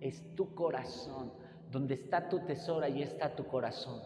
es 0.00 0.34
tu 0.34 0.54
corazón. 0.54 1.32
Donde 1.70 1.94
está 1.94 2.28
tu 2.28 2.40
tesoro, 2.40 2.84
ahí 2.84 3.02
está 3.02 3.34
tu 3.34 3.46
corazón. 3.46 4.02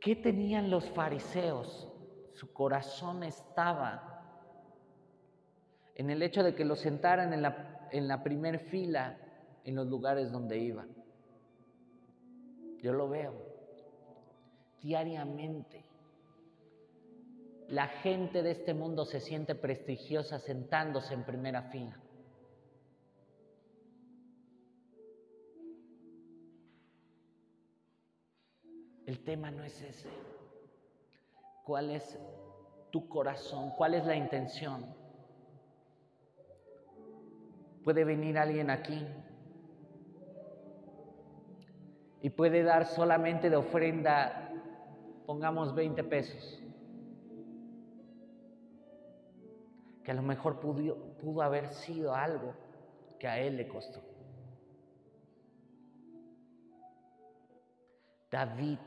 ¿Qué 0.00 0.16
tenían 0.16 0.70
los 0.70 0.88
fariseos? 0.88 1.90
Su 2.34 2.52
corazón 2.52 3.22
estaba 3.22 4.20
en 5.94 6.10
el 6.10 6.22
hecho 6.22 6.42
de 6.42 6.54
que 6.54 6.64
lo 6.64 6.76
sentaran 6.76 7.32
en 7.32 7.42
la, 7.42 7.88
en 7.90 8.08
la 8.08 8.22
primer 8.22 8.60
fila 8.60 9.18
en 9.64 9.74
los 9.74 9.86
lugares 9.86 10.32
donde 10.32 10.58
iban. 10.58 10.88
Yo 12.80 12.92
lo 12.92 13.08
veo 13.08 13.34
diariamente. 14.80 15.84
La 17.68 17.86
gente 17.86 18.42
de 18.42 18.52
este 18.52 18.74
mundo 18.74 19.04
se 19.04 19.20
siente 19.20 19.54
prestigiosa 19.54 20.38
sentándose 20.38 21.14
en 21.14 21.24
primera 21.24 21.62
fila. 21.64 22.00
El 29.06 29.22
tema 29.24 29.50
no 29.50 29.64
es 29.64 29.80
ese. 29.82 30.08
¿Cuál 31.64 31.90
es 31.90 32.18
tu 32.90 33.08
corazón? 33.08 33.70
¿Cuál 33.76 33.94
es 33.94 34.06
la 34.06 34.16
intención? 34.16 34.84
Puede 37.84 38.04
venir 38.04 38.38
alguien 38.38 38.70
aquí 38.70 39.06
y 42.22 42.30
puede 42.30 42.62
dar 42.62 42.86
solamente 42.86 43.48
de 43.48 43.56
ofrenda, 43.56 44.52
pongamos 45.26 45.74
20 45.74 46.04
pesos, 46.04 46.62
que 50.04 50.10
a 50.10 50.14
lo 50.14 50.22
mejor 50.22 50.60
pudo, 50.60 51.42
haber 51.42 51.68
sido 51.68 52.14
algo 52.14 52.54
que 53.18 53.26
a 53.26 53.38
él 53.38 53.56
le 53.56 53.68
costó. 53.68 54.00
David 58.30 58.78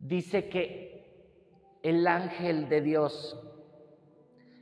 dice 0.00 0.48
que 0.48 1.78
el 1.82 2.06
ángel 2.06 2.68
de 2.68 2.80
Dios 2.80 3.38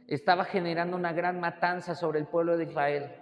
estaba 0.06 0.44
generando 0.44 0.96
una 0.96 1.12
gran 1.12 1.40
matanza 1.40 1.94
sobre 1.94 2.20
el 2.20 2.26
pueblo 2.26 2.56
de 2.56 2.64
Israel. 2.64 3.12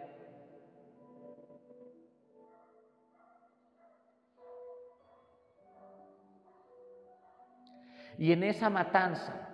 Y 8.16 8.32
en 8.32 8.44
esa 8.44 8.70
matanza, 8.70 9.48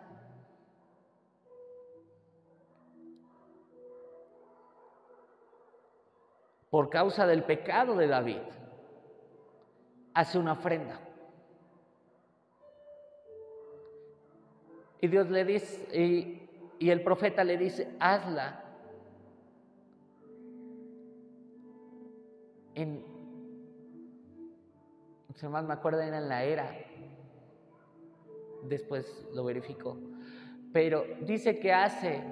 por 6.69 6.91
causa 6.91 7.27
del 7.27 7.45
pecado 7.45 7.97
de 7.97 8.07
David, 8.07 8.43
hace 10.13 10.39
una 10.39 10.53
ofrenda. 10.53 11.01
Y 15.01 15.09
Dios 15.09 15.31
le 15.31 15.45
dice, 15.45 15.99
y, 16.79 16.91
el 16.91 17.03
profeta 17.03 17.45
le 17.45 17.57
dice, 17.57 17.89
hazla 18.01 18.65
en, 22.75 23.05
si 25.35 25.47
más 25.47 25.65
me 25.65 25.73
acuerdo, 25.73 26.01
era 26.01 26.19
en 26.19 26.29
la 26.29 26.45
era 26.45 26.71
después 28.65 29.27
lo 29.35 29.45
verificó. 29.45 29.97
Pero 30.73 31.05
dice 31.23 31.59
que 31.59 31.73
hace 31.73 32.23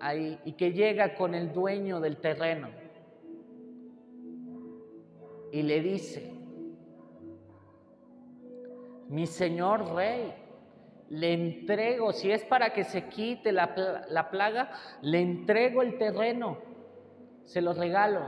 ahí 0.00 0.40
y 0.44 0.52
que 0.52 0.72
llega 0.72 1.14
con 1.14 1.34
el 1.34 1.52
dueño 1.52 2.00
del 2.00 2.16
terreno 2.18 2.68
y 5.52 5.62
le 5.62 5.80
dice, 5.80 6.32
mi 9.08 9.26
señor 9.26 9.94
rey, 9.94 10.34
le 11.10 11.32
entrego, 11.32 12.12
si 12.12 12.30
es 12.30 12.44
para 12.44 12.72
que 12.72 12.84
se 12.84 13.08
quite 13.08 13.52
la, 13.52 14.04
la 14.08 14.30
plaga, 14.30 14.70
le 15.00 15.20
entrego 15.20 15.82
el 15.82 15.96
terreno, 15.98 16.58
se 17.44 17.62
lo 17.62 17.72
regalo, 17.72 18.20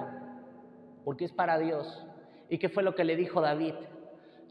porque 1.05 1.26
es 1.26 1.33
para 1.33 1.59
Dios. 1.59 2.07
¿Y 2.49 2.59
qué 2.59 2.68
fue 2.68 2.83
lo 2.83 2.95
que 2.95 3.05
le 3.05 3.16
dijo 3.16 3.41
David? 3.41 3.74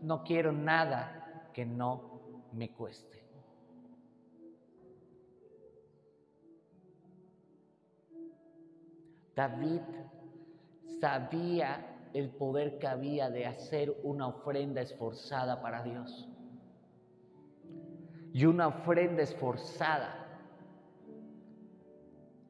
No 0.01 0.23
quiero 0.23 0.51
nada 0.51 1.49
que 1.53 1.65
no 1.65 2.21
me 2.53 2.69
cueste. 2.71 3.09
David 9.35 9.81
sabía 10.99 11.95
el 12.13 12.29
poder 12.29 12.77
que 12.77 12.87
había 12.87 13.29
de 13.29 13.45
hacer 13.45 13.95
una 14.03 14.27
ofrenda 14.27 14.81
esforzada 14.81 15.61
para 15.61 15.81
Dios. 15.83 16.27
Y 18.39 18.45
una 18.45 18.69
ofrenda 18.69 19.21
esforzada 19.21 20.15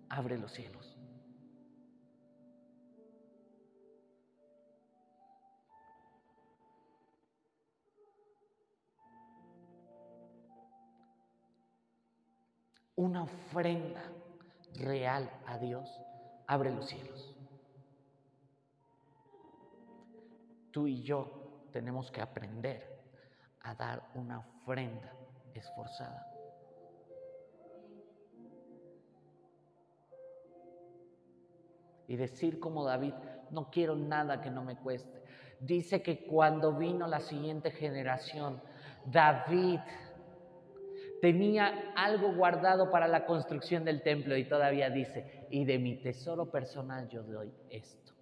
abre 0.07 0.37
los 0.37 0.51
cielos. 0.51 0.95
una 12.95 13.23
ofrenda 13.23 14.03
real 14.75 15.27
a 15.47 15.57
Dios, 15.57 15.89
abre 16.45 16.69
los 16.69 16.87
cielos. 16.87 17.35
Tú 20.69 20.85
y 20.85 21.01
yo 21.01 21.65
tenemos 21.71 22.11
que 22.11 22.21
aprender 22.21 23.01
a 23.61 23.73
dar 23.73 24.07
una 24.13 24.39
ofrenda 24.39 25.13
esforzada. 25.53 26.25
Y 32.07 32.15
decir 32.15 32.59
como 32.59 32.85
David, 32.85 33.13
no 33.51 33.69
quiero 33.69 33.95
nada 33.95 34.41
que 34.41 34.49
no 34.49 34.63
me 34.63 34.77
cueste. 34.77 35.23
Dice 35.59 36.01
que 36.01 36.25
cuando 36.25 36.73
vino 36.73 37.07
la 37.07 37.19
siguiente 37.19 37.71
generación, 37.71 38.61
David 39.05 39.79
tenía 41.21 41.93
algo 41.95 42.33
guardado 42.33 42.89
para 42.91 43.07
la 43.07 43.25
construcción 43.25 43.83
del 43.83 44.01
templo 44.01 44.37
y 44.37 44.45
todavía 44.45 44.89
dice, 44.89 45.47
y 45.49 45.65
de 45.65 45.77
mi 45.77 45.97
tesoro 45.97 46.49
personal 46.49 47.09
yo 47.09 47.23
doy 47.23 47.53
esto. 47.69 48.13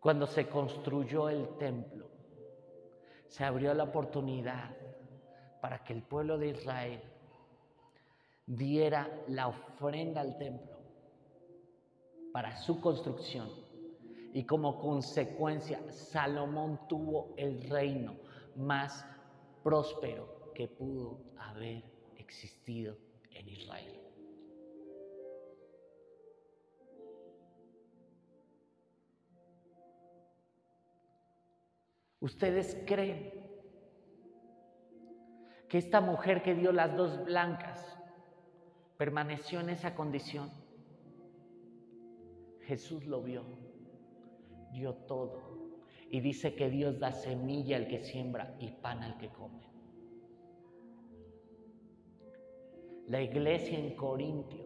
Cuando 0.00 0.26
se 0.26 0.48
construyó 0.48 1.28
el 1.28 1.56
templo, 1.58 2.13
se 3.34 3.42
abrió 3.42 3.74
la 3.74 3.82
oportunidad 3.82 4.70
para 5.60 5.82
que 5.82 5.92
el 5.92 6.02
pueblo 6.04 6.38
de 6.38 6.50
Israel 6.50 7.02
diera 8.46 9.10
la 9.26 9.48
ofrenda 9.48 10.20
al 10.20 10.38
templo 10.38 10.78
para 12.32 12.56
su 12.58 12.80
construcción. 12.80 13.48
Y 14.32 14.44
como 14.44 14.78
consecuencia, 14.78 15.80
Salomón 15.90 16.78
tuvo 16.88 17.34
el 17.36 17.68
reino 17.68 18.14
más 18.54 19.04
próspero 19.64 20.52
que 20.54 20.68
pudo 20.68 21.18
haber 21.36 21.82
existido 22.16 22.96
en 23.32 23.48
Israel. 23.48 24.03
¿Ustedes 32.24 32.82
creen 32.86 33.34
que 35.68 35.76
esta 35.76 36.00
mujer 36.00 36.42
que 36.42 36.54
dio 36.54 36.72
las 36.72 36.96
dos 36.96 37.22
blancas 37.22 37.98
permaneció 38.96 39.60
en 39.60 39.68
esa 39.68 39.94
condición? 39.94 40.50
Jesús 42.62 43.04
lo 43.04 43.20
vio, 43.22 43.44
dio 44.72 44.94
todo 44.94 45.82
y 46.10 46.20
dice 46.20 46.54
que 46.54 46.70
Dios 46.70 46.98
da 46.98 47.12
semilla 47.12 47.76
al 47.76 47.88
que 47.88 48.02
siembra 48.02 48.56
y 48.58 48.70
pan 48.70 49.02
al 49.02 49.18
que 49.18 49.28
come. 49.28 49.68
La 53.06 53.20
iglesia 53.20 53.78
en 53.78 53.94
Corintio, 53.96 54.64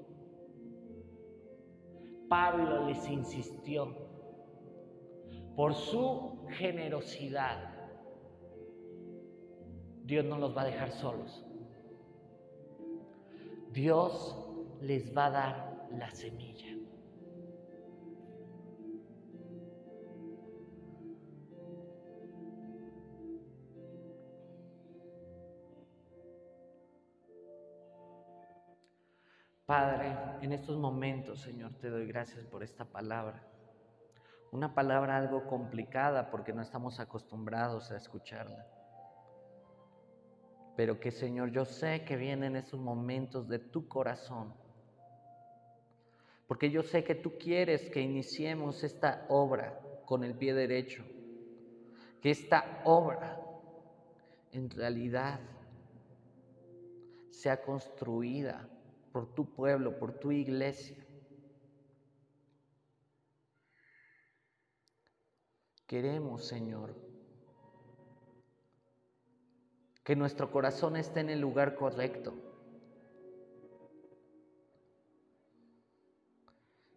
Pablo 2.29 2.87
les 2.87 3.09
insistió 3.09 4.08
por 5.59 5.75
su 5.75 6.47
generosidad. 6.51 7.59
Dios 10.05 10.25
no 10.25 10.39
los 10.39 10.57
va 10.57 10.63
a 10.63 10.67
dejar 10.67 10.93
solos. 10.93 11.45
Dios 13.73 14.39
les 14.81 15.13
va 15.17 15.27
a 15.27 15.31
dar 15.31 15.89
la 15.91 16.09
semilla. 16.13 16.77
Padre, 29.67 30.17
en 30.41 30.53
estos 30.53 30.77
momentos, 30.79 31.41
Señor, 31.41 31.73
te 31.81 31.91
doy 31.91 32.07
gracias 32.07 32.47
por 32.47 32.63
esta 32.63 32.85
palabra. 32.85 33.58
Una 34.51 34.75
palabra 34.75 35.17
algo 35.17 35.47
complicada 35.47 36.31
porque 36.31 36.53
no 36.53 36.63
estamos 36.63 37.01
acostumbrados 37.01 37.91
a 37.91 37.97
escucharla. 37.97 38.67
Pero 40.77 41.01
que, 41.01 41.11
Señor, 41.11 41.51
yo 41.51 41.65
sé 41.65 42.05
que 42.05 42.17
vienen 42.17 42.57
esos 42.57 42.81
momentos 42.81 43.49
de 43.49 43.59
tu 43.59 43.89
corazón. 43.89 44.55
Porque 46.47 46.71
yo 46.71 46.83
sé 46.83 47.05
que 47.05 47.15
tú 47.15 47.37
quieres 47.37 47.91
que 47.91 48.01
iniciemos 48.01 48.83
esta 48.85 49.27
obra 49.29 49.79
con 50.07 50.25
el 50.25 50.35
pie 50.35 50.55
derecho. 50.55 51.05
Que 52.23 52.31
esta 52.31 52.81
obra 52.85 53.39
en 54.53 54.71
realidad 54.71 55.41
sea 57.31 57.61
construida 57.61 58.67
por 59.13 59.35
tu 59.35 59.45
pueblo, 59.53 59.99
por 59.99 60.13
tu 60.13 60.33
iglesia. 60.33 60.97
Queremos, 65.89 66.45
Señor, 66.45 66.95
que 70.05 70.15
nuestro 70.15 70.51
corazón 70.51 70.97
esté 70.97 71.21
en 71.21 71.31
el 71.31 71.41
lugar 71.41 71.77
correcto. 71.77 72.35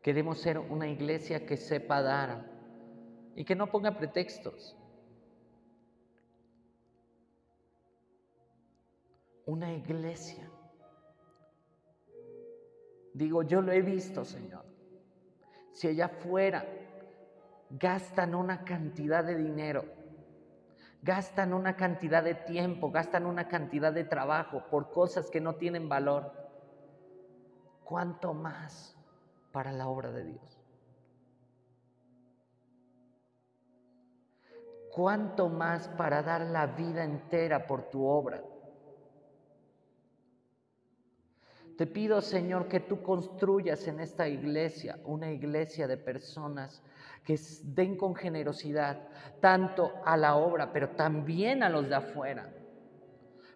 Queremos 0.02 0.40
ser 0.40 0.60
una 0.60 0.90
iglesia 0.90 1.46
que 1.46 1.56
sepa 1.56 2.02
dar 2.02 2.52
y 3.34 3.46
que 3.46 3.56
no 3.56 3.72
ponga 3.72 3.98
pretextos. 3.98 4.76
Una 9.46 9.74
iglesia. 9.74 10.52
Digo, 13.14 13.44
yo 13.44 13.62
lo 13.62 13.72
he 13.72 13.82
visto, 13.82 14.26
Señor. 14.26 14.66
Si 15.72 15.88
allá 15.88 16.08
afuera 16.08 16.81
gastan 17.80 18.36
una 18.36 18.64
cantidad 18.64 19.24
de 19.24 19.36
dinero, 19.36 19.86
gastan 21.02 21.54
una 21.54 21.76
cantidad 21.76 22.24
de 22.24 22.36
tiempo, 22.36 22.92
gastan 22.92 23.26
una 23.26 23.48
cantidad 23.48 23.94
de 23.94 24.04
trabajo 24.04 24.64
por 24.70 24.92
cosas 24.92 25.30
que 25.30 25.42
no 25.42 25.56
tienen 25.56 25.90
valor, 25.90 26.32
¿cuánto 27.84 28.34
más 28.34 28.96
para 29.52 29.72
la 29.72 29.88
obra 29.88 30.12
de 30.12 30.24
Dios. 30.24 30.58
¿Cuánto 34.92 35.50
más 35.50 35.88
para 35.90 36.22
dar 36.22 36.42
la 36.42 36.68
vida 36.68 37.04
entera 37.04 37.66
por 37.66 37.90
tu 37.90 38.06
obra? 38.06 38.44
Te 41.78 41.88
pido, 41.88 42.22
Señor, 42.22 42.68
que 42.68 42.82
tú 42.82 43.02
construyas 43.02 43.88
en 43.88 44.02
esta 44.02 44.28
iglesia 44.28 45.00
una 45.06 45.32
iglesia 45.32 45.88
de 45.88 45.98
personas 45.98 46.84
que 47.24 47.40
den 47.64 47.98
con 47.98 48.16
generosidad 48.16 48.98
tanto 49.40 49.92
a 50.06 50.18
la 50.18 50.36
obra, 50.36 50.72
pero 50.72 50.90
también 50.90 51.64
a 51.64 51.70
los 51.70 51.88
de 51.88 51.96
afuera. 51.96 52.50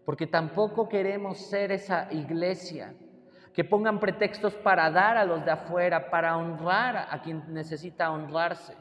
Porque 0.06 0.28
tampoco 0.28 0.88
queremos 0.88 1.38
ser 1.50 1.72
esa 1.72 2.12
iglesia 2.12 2.94
que 3.54 3.64
pongan 3.64 4.00
pretextos 4.00 4.54
para 4.56 4.92
dar 4.92 5.18
a 5.18 5.26
los 5.26 5.44
de 5.46 5.52
afuera, 5.52 6.10
para 6.10 6.38
honrar 6.38 7.08
a 7.10 7.22
quien 7.22 7.54
necesita 7.54 8.12
honrarse 8.12 8.76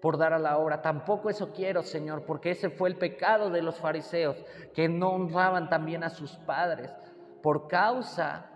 por 0.00 0.16
dar 0.16 0.32
a 0.32 0.38
la 0.38 0.56
obra. 0.56 0.80
Tampoco 0.80 1.28
eso 1.28 1.52
quiero, 1.52 1.82
Señor, 1.82 2.24
porque 2.24 2.52
ese 2.52 2.70
fue 2.70 2.88
el 2.88 2.96
pecado 2.96 3.50
de 3.50 3.62
los 3.62 3.78
fariseos, 3.78 4.36
que 4.74 4.88
no 4.88 5.10
honraban 5.10 5.68
también 5.68 6.02
a 6.04 6.10
sus 6.10 6.36
padres 6.38 6.94
por 7.42 7.68
causa 7.68 8.49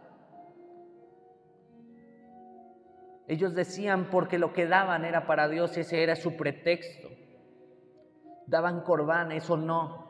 Ellos 3.26 3.54
decían 3.54 4.10
porque 4.10 4.38
lo 4.38 4.52
que 4.52 4.66
daban 4.66 5.04
era 5.04 5.26
para 5.26 5.48
Dios, 5.48 5.76
ese 5.76 6.02
era 6.02 6.16
su 6.16 6.36
pretexto. 6.36 7.08
Daban 8.46 8.82
corbán, 8.82 9.32
eso 9.32 9.56
no 9.56 10.04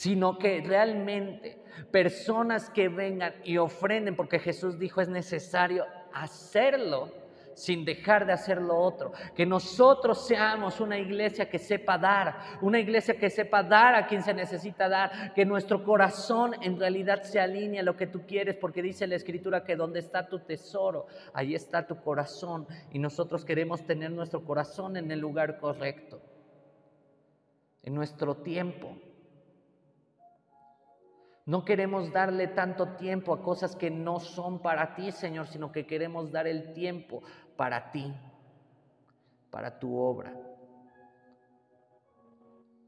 sino 0.00 0.38
que 0.38 0.62
realmente 0.66 1.62
personas 1.90 2.70
que 2.70 2.88
vengan 2.88 3.34
y 3.44 3.58
ofrenden, 3.58 4.16
porque 4.16 4.38
Jesús 4.38 4.78
dijo 4.78 5.02
es 5.02 5.10
necesario 5.10 5.84
hacerlo 6.14 7.12
sin 7.60 7.84
dejar 7.84 8.24
de 8.24 8.32
hacer 8.32 8.60
lo 8.60 8.76
otro. 8.76 9.12
Que 9.36 9.44
nosotros 9.44 10.26
seamos 10.26 10.80
una 10.80 10.98
iglesia 10.98 11.48
que 11.50 11.58
sepa 11.58 11.98
dar, 11.98 12.58
una 12.62 12.78
iglesia 12.78 13.18
que 13.18 13.28
sepa 13.28 13.62
dar 13.62 13.94
a 13.94 14.06
quien 14.06 14.22
se 14.22 14.32
necesita 14.32 14.88
dar, 14.88 15.34
que 15.34 15.44
nuestro 15.44 15.84
corazón 15.84 16.54
en 16.62 16.80
realidad 16.80 17.22
se 17.22 17.38
alinee 17.38 17.80
a 17.80 17.82
lo 17.82 17.96
que 17.96 18.06
tú 18.06 18.26
quieres, 18.26 18.56
porque 18.56 18.80
dice 18.80 19.06
la 19.06 19.16
escritura 19.16 19.62
que 19.62 19.76
donde 19.76 20.00
está 20.00 20.26
tu 20.26 20.38
tesoro, 20.40 21.06
ahí 21.34 21.54
está 21.54 21.86
tu 21.86 22.00
corazón, 22.00 22.66
y 22.92 22.98
nosotros 22.98 23.44
queremos 23.44 23.84
tener 23.84 24.10
nuestro 24.10 24.42
corazón 24.42 24.96
en 24.96 25.10
el 25.10 25.20
lugar 25.20 25.58
correcto, 25.58 26.22
en 27.82 27.94
nuestro 27.94 28.36
tiempo. 28.36 28.96
No 31.50 31.64
queremos 31.64 32.12
darle 32.12 32.46
tanto 32.46 32.90
tiempo 32.94 33.32
a 33.34 33.42
cosas 33.42 33.74
que 33.74 33.90
no 33.90 34.20
son 34.20 34.60
para 34.60 34.94
ti, 34.94 35.10
Señor, 35.10 35.48
sino 35.48 35.72
que 35.72 35.84
queremos 35.84 36.30
dar 36.30 36.46
el 36.46 36.72
tiempo 36.74 37.24
para 37.56 37.90
ti, 37.92 38.14
para 39.50 39.78
tu 39.78 39.96
obra. 39.96 40.34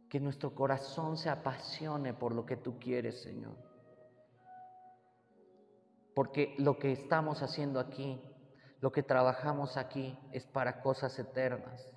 Que 0.08 0.20
nuestro 0.20 0.54
corazón 0.54 1.16
se 1.16 1.30
apasione 1.30 2.12
por 2.14 2.34
lo 2.34 2.44
que 2.44 2.56
tú 2.56 2.78
quieres, 2.78 3.22
Señor. 3.22 3.56
Porque 6.14 6.54
lo 6.58 6.78
que 6.78 6.92
estamos 6.92 7.42
haciendo 7.42 7.80
aquí, 7.80 8.20
lo 8.80 8.92
que 8.92 9.02
trabajamos 9.02 9.76
aquí, 9.76 10.18
es 10.32 10.46
para 10.46 10.82
cosas 10.82 11.18
eternas. 11.18 11.90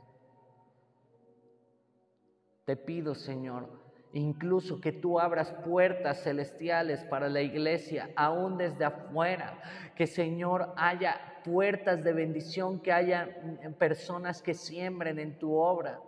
Te 2.63 2.75
pido, 2.75 3.13
Señor, 3.13 3.69
incluso 4.13 4.79
que 4.79 4.91
tú 4.91 5.19
abras 5.19 5.51
puertas 5.65 6.23
celestiales 6.23 7.03
para 7.03 7.27
la 7.27 7.41
iglesia, 7.41 8.11
aún 8.15 8.57
desde 8.57 8.85
afuera, 8.85 9.59
que 9.95 10.07
Señor 10.07 10.73
haya 10.77 11.34
puertas 11.45 12.03
de 12.03 12.11
bendición, 12.11 12.79
que 12.79 12.91
haya 12.91 13.29
personas 13.77 14.41
que 14.41 14.53
siembren 14.53 15.19
en 15.19 15.37
tu 15.37 15.53
obra, 15.53 16.01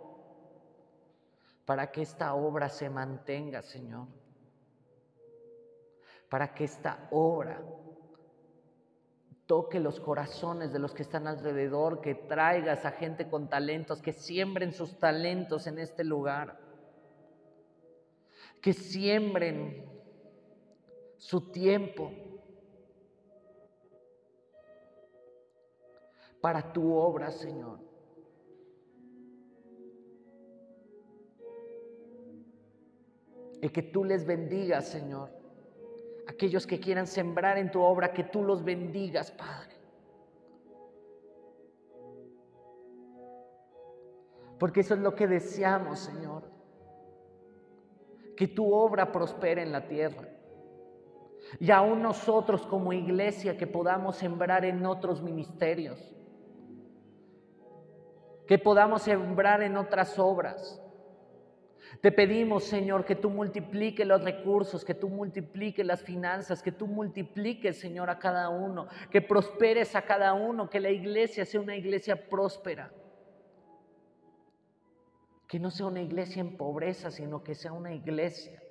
para 1.64 1.90
que 1.90 2.02
esta 2.02 2.34
obra 2.34 2.68
se 2.68 2.90
mantenga, 2.90 3.62
Señor, 3.62 4.08
para 6.28 6.52
que 6.52 6.64
esta 6.64 7.08
obra 7.10 7.62
toque 9.46 9.80
los 9.80 10.00
corazones 10.00 10.72
de 10.72 10.78
los 10.78 10.92
que 10.92 11.02
están 11.02 11.26
alrededor, 11.26 12.00
que 12.00 12.14
traigas 12.14 12.84
a 12.84 12.90
gente 12.90 13.28
con 13.30 13.48
talentos, 13.48 14.02
que 14.02 14.12
siembren 14.12 14.72
sus 14.72 14.98
talentos 14.98 15.66
en 15.66 15.78
este 15.78 16.04
lugar 16.04 16.68
que 18.60 18.72
siembren 18.72 19.84
su 21.16 21.50
tiempo 21.50 22.12
para 26.40 26.72
tu 26.72 26.94
obra, 26.94 27.30
Señor. 27.30 27.78
Y 33.60 33.68
que 33.70 33.82
tú 33.82 34.04
les 34.04 34.24
bendigas, 34.26 34.88
Señor. 34.88 35.30
Aquellos 36.28 36.66
que 36.66 36.78
quieran 36.78 37.06
sembrar 37.06 37.58
en 37.58 37.70
tu 37.70 37.80
obra, 37.80 38.12
que 38.12 38.24
tú 38.24 38.42
los 38.42 38.62
bendigas, 38.62 39.30
Padre. 39.32 39.76
Porque 44.58 44.80
eso 44.80 44.94
es 44.94 45.00
lo 45.00 45.14
que 45.14 45.26
deseamos, 45.26 46.00
Señor 46.00 46.58
que 48.38 48.46
tu 48.46 48.72
obra 48.72 49.10
prospere 49.10 49.62
en 49.62 49.72
la 49.72 49.88
tierra. 49.88 50.28
Y 51.58 51.72
aún 51.72 52.02
nosotros 52.02 52.64
como 52.64 52.92
iglesia 52.92 53.56
que 53.56 53.66
podamos 53.66 54.14
sembrar 54.14 54.64
en 54.64 54.86
otros 54.86 55.20
ministerios, 55.22 56.14
que 58.48 58.58
podamos 58.58 59.02
sembrar 59.02 59.62
en 59.62 59.76
otras 59.76 60.18
obras. 60.18 60.82
Te 62.00 62.10
pedimos, 62.10 62.64
Señor, 62.64 63.04
que 63.04 63.14
tú 63.14 63.28
multipliques 63.28 64.06
los 64.06 64.24
recursos, 64.24 64.84
que 64.84 64.94
tú 64.94 65.08
multipliques 65.10 65.84
las 65.84 66.02
finanzas, 66.02 66.62
que 66.62 66.72
tú 66.72 66.86
multipliques, 66.86 67.78
Señor, 67.78 68.08
a 68.08 68.18
cada 68.18 68.48
uno, 68.48 68.88
que 69.10 69.20
prosperes 69.20 69.94
a 69.94 70.02
cada 70.02 70.32
uno, 70.32 70.70
que 70.70 70.80
la 70.80 70.90
iglesia 70.90 71.44
sea 71.44 71.60
una 71.60 71.76
iglesia 71.76 72.28
próspera. 72.28 72.90
Que 75.46 75.58
no 75.58 75.70
sea 75.70 75.86
una 75.86 76.00
iglesia 76.00 76.40
en 76.40 76.56
pobreza, 76.56 77.10
sino 77.10 77.44
que 77.44 77.54
sea 77.54 77.72
una 77.72 77.92
iglesia. 77.92 78.62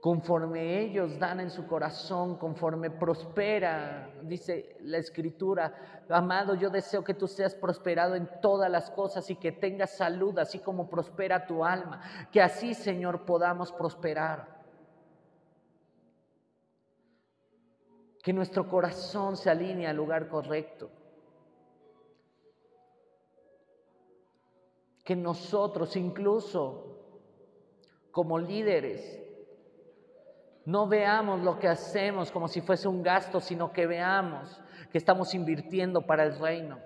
Conforme 0.00 0.80
ellos 0.80 1.18
dan 1.18 1.40
en 1.40 1.50
su 1.50 1.66
corazón, 1.66 2.38
conforme 2.38 2.90
prospera, 2.90 4.10
dice 4.22 4.76
la 4.80 4.96
escritura, 4.96 6.04
amado, 6.08 6.54
yo 6.54 6.70
deseo 6.70 7.04
que 7.04 7.12
tú 7.12 7.28
seas 7.28 7.54
prosperado 7.54 8.14
en 8.14 8.28
todas 8.40 8.70
las 8.70 8.90
cosas 8.90 9.28
y 9.30 9.36
que 9.36 9.52
tengas 9.52 9.90
salud, 9.90 10.38
así 10.38 10.58
como 10.58 10.88
prospera 10.88 11.46
tu 11.46 11.64
alma. 11.64 12.00
Que 12.32 12.40
así, 12.40 12.72
Señor, 12.72 13.26
podamos 13.26 13.72
prosperar. 13.72 14.60
Que 18.22 18.32
nuestro 18.32 18.68
corazón 18.68 19.36
se 19.36 19.50
alinee 19.50 19.86
al 19.86 19.96
lugar 19.96 20.28
correcto. 20.28 20.90
que 25.10 25.16
nosotros 25.16 25.96
incluso 25.96 26.84
como 28.12 28.38
líderes 28.38 29.19
no 30.64 30.86
veamos 30.86 31.42
lo 31.42 31.58
que 31.58 31.68
hacemos 31.68 32.30
como 32.30 32.48
si 32.48 32.60
fuese 32.60 32.86
un 32.86 33.02
gasto, 33.02 33.40
sino 33.40 33.72
que 33.72 33.86
veamos 33.86 34.60
que 34.90 34.98
estamos 34.98 35.34
invirtiendo 35.34 36.06
para 36.06 36.24
el 36.24 36.38
reino. 36.38 36.78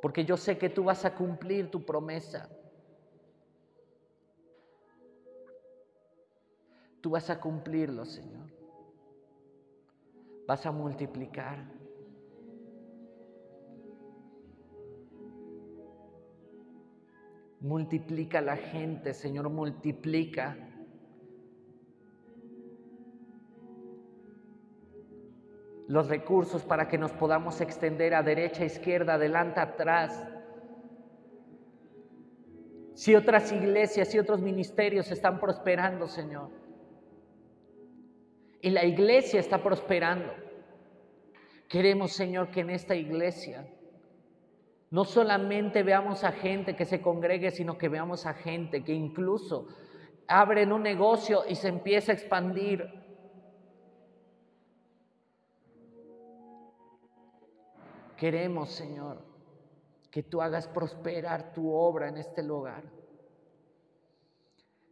Porque 0.00 0.24
yo 0.24 0.36
sé 0.36 0.56
que 0.58 0.70
tú 0.70 0.84
vas 0.84 1.04
a 1.04 1.14
cumplir 1.14 1.70
tu 1.70 1.84
promesa. 1.84 2.48
Tú 7.00 7.10
vas 7.10 7.28
a 7.30 7.40
cumplirlo, 7.40 8.04
Señor. 8.04 8.50
Vas 10.46 10.64
a 10.66 10.72
multiplicar. 10.72 11.64
Multiplica 17.60 18.40
la 18.40 18.56
gente, 18.56 19.12
Señor, 19.12 19.50
multiplica 19.50 20.67
los 25.88 26.08
recursos 26.08 26.62
para 26.62 26.86
que 26.86 26.98
nos 26.98 27.12
podamos 27.12 27.60
extender 27.62 28.14
a 28.14 28.22
derecha, 28.22 28.64
izquierda, 28.64 29.14
adelante, 29.14 29.58
atrás. 29.58 30.22
Si 32.94 33.14
otras 33.14 33.50
iglesias 33.52 34.14
y 34.14 34.18
otros 34.18 34.42
ministerios 34.42 35.10
están 35.10 35.40
prosperando, 35.40 36.06
Señor, 36.06 36.50
y 38.60 38.70
la 38.70 38.84
iglesia 38.84 39.40
está 39.40 39.62
prosperando, 39.62 40.30
queremos, 41.68 42.12
Señor, 42.12 42.50
que 42.50 42.60
en 42.60 42.70
esta 42.70 42.94
iglesia 42.94 43.66
no 44.90 45.06
solamente 45.06 45.82
veamos 45.82 46.22
a 46.22 46.32
gente 46.32 46.76
que 46.76 46.84
se 46.84 47.00
congregue, 47.00 47.50
sino 47.50 47.78
que 47.78 47.88
veamos 47.88 48.26
a 48.26 48.34
gente 48.34 48.84
que 48.84 48.92
incluso 48.92 49.68
abren 50.26 50.70
un 50.70 50.82
negocio 50.82 51.44
y 51.48 51.54
se 51.54 51.68
empieza 51.68 52.12
a 52.12 52.14
expandir. 52.14 53.07
Queremos, 58.18 58.70
Señor, 58.70 59.22
que 60.10 60.24
tú 60.24 60.42
hagas 60.42 60.66
prosperar 60.66 61.52
tu 61.52 61.72
obra 61.72 62.08
en 62.08 62.18
este 62.18 62.42
lugar. 62.42 62.82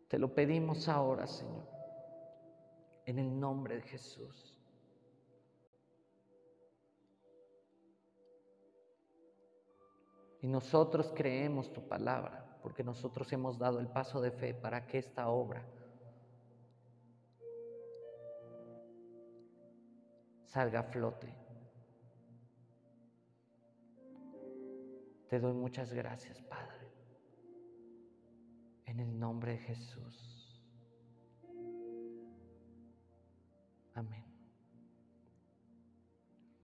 Te 0.07 0.17
lo 0.17 0.33
pedimos 0.33 0.89
ahora, 0.89 1.27
Señor, 1.27 1.67
en 3.05 3.19
el 3.19 3.41
nombre 3.41 3.75
de 3.75 3.83
Jesús. 3.83 4.57
Y 10.41 10.47
nosotros 10.47 11.13
creemos 11.13 11.73
tu 11.73 11.89
palabra, 11.89 12.61
porque 12.63 12.85
nosotros 12.85 13.33
hemos 13.33 13.59
dado 13.59 13.81
el 13.81 13.89
paso 13.89 14.21
de 14.21 14.31
fe 14.31 14.55
para 14.55 14.87
que 14.87 14.99
esta 14.99 15.29
obra 15.31 15.67
salga 20.45 20.81
a 20.81 20.85
flote. 20.85 21.46
Te 25.29 25.41
doy 25.41 25.53
muchas 25.53 25.93
gracias, 25.93 26.41
Padre, 26.43 26.89
en 28.85 29.01
el 29.01 29.19
nombre 29.19 29.53
de 29.53 29.59
Jesús. 29.59 30.63
Amén. 33.95 34.26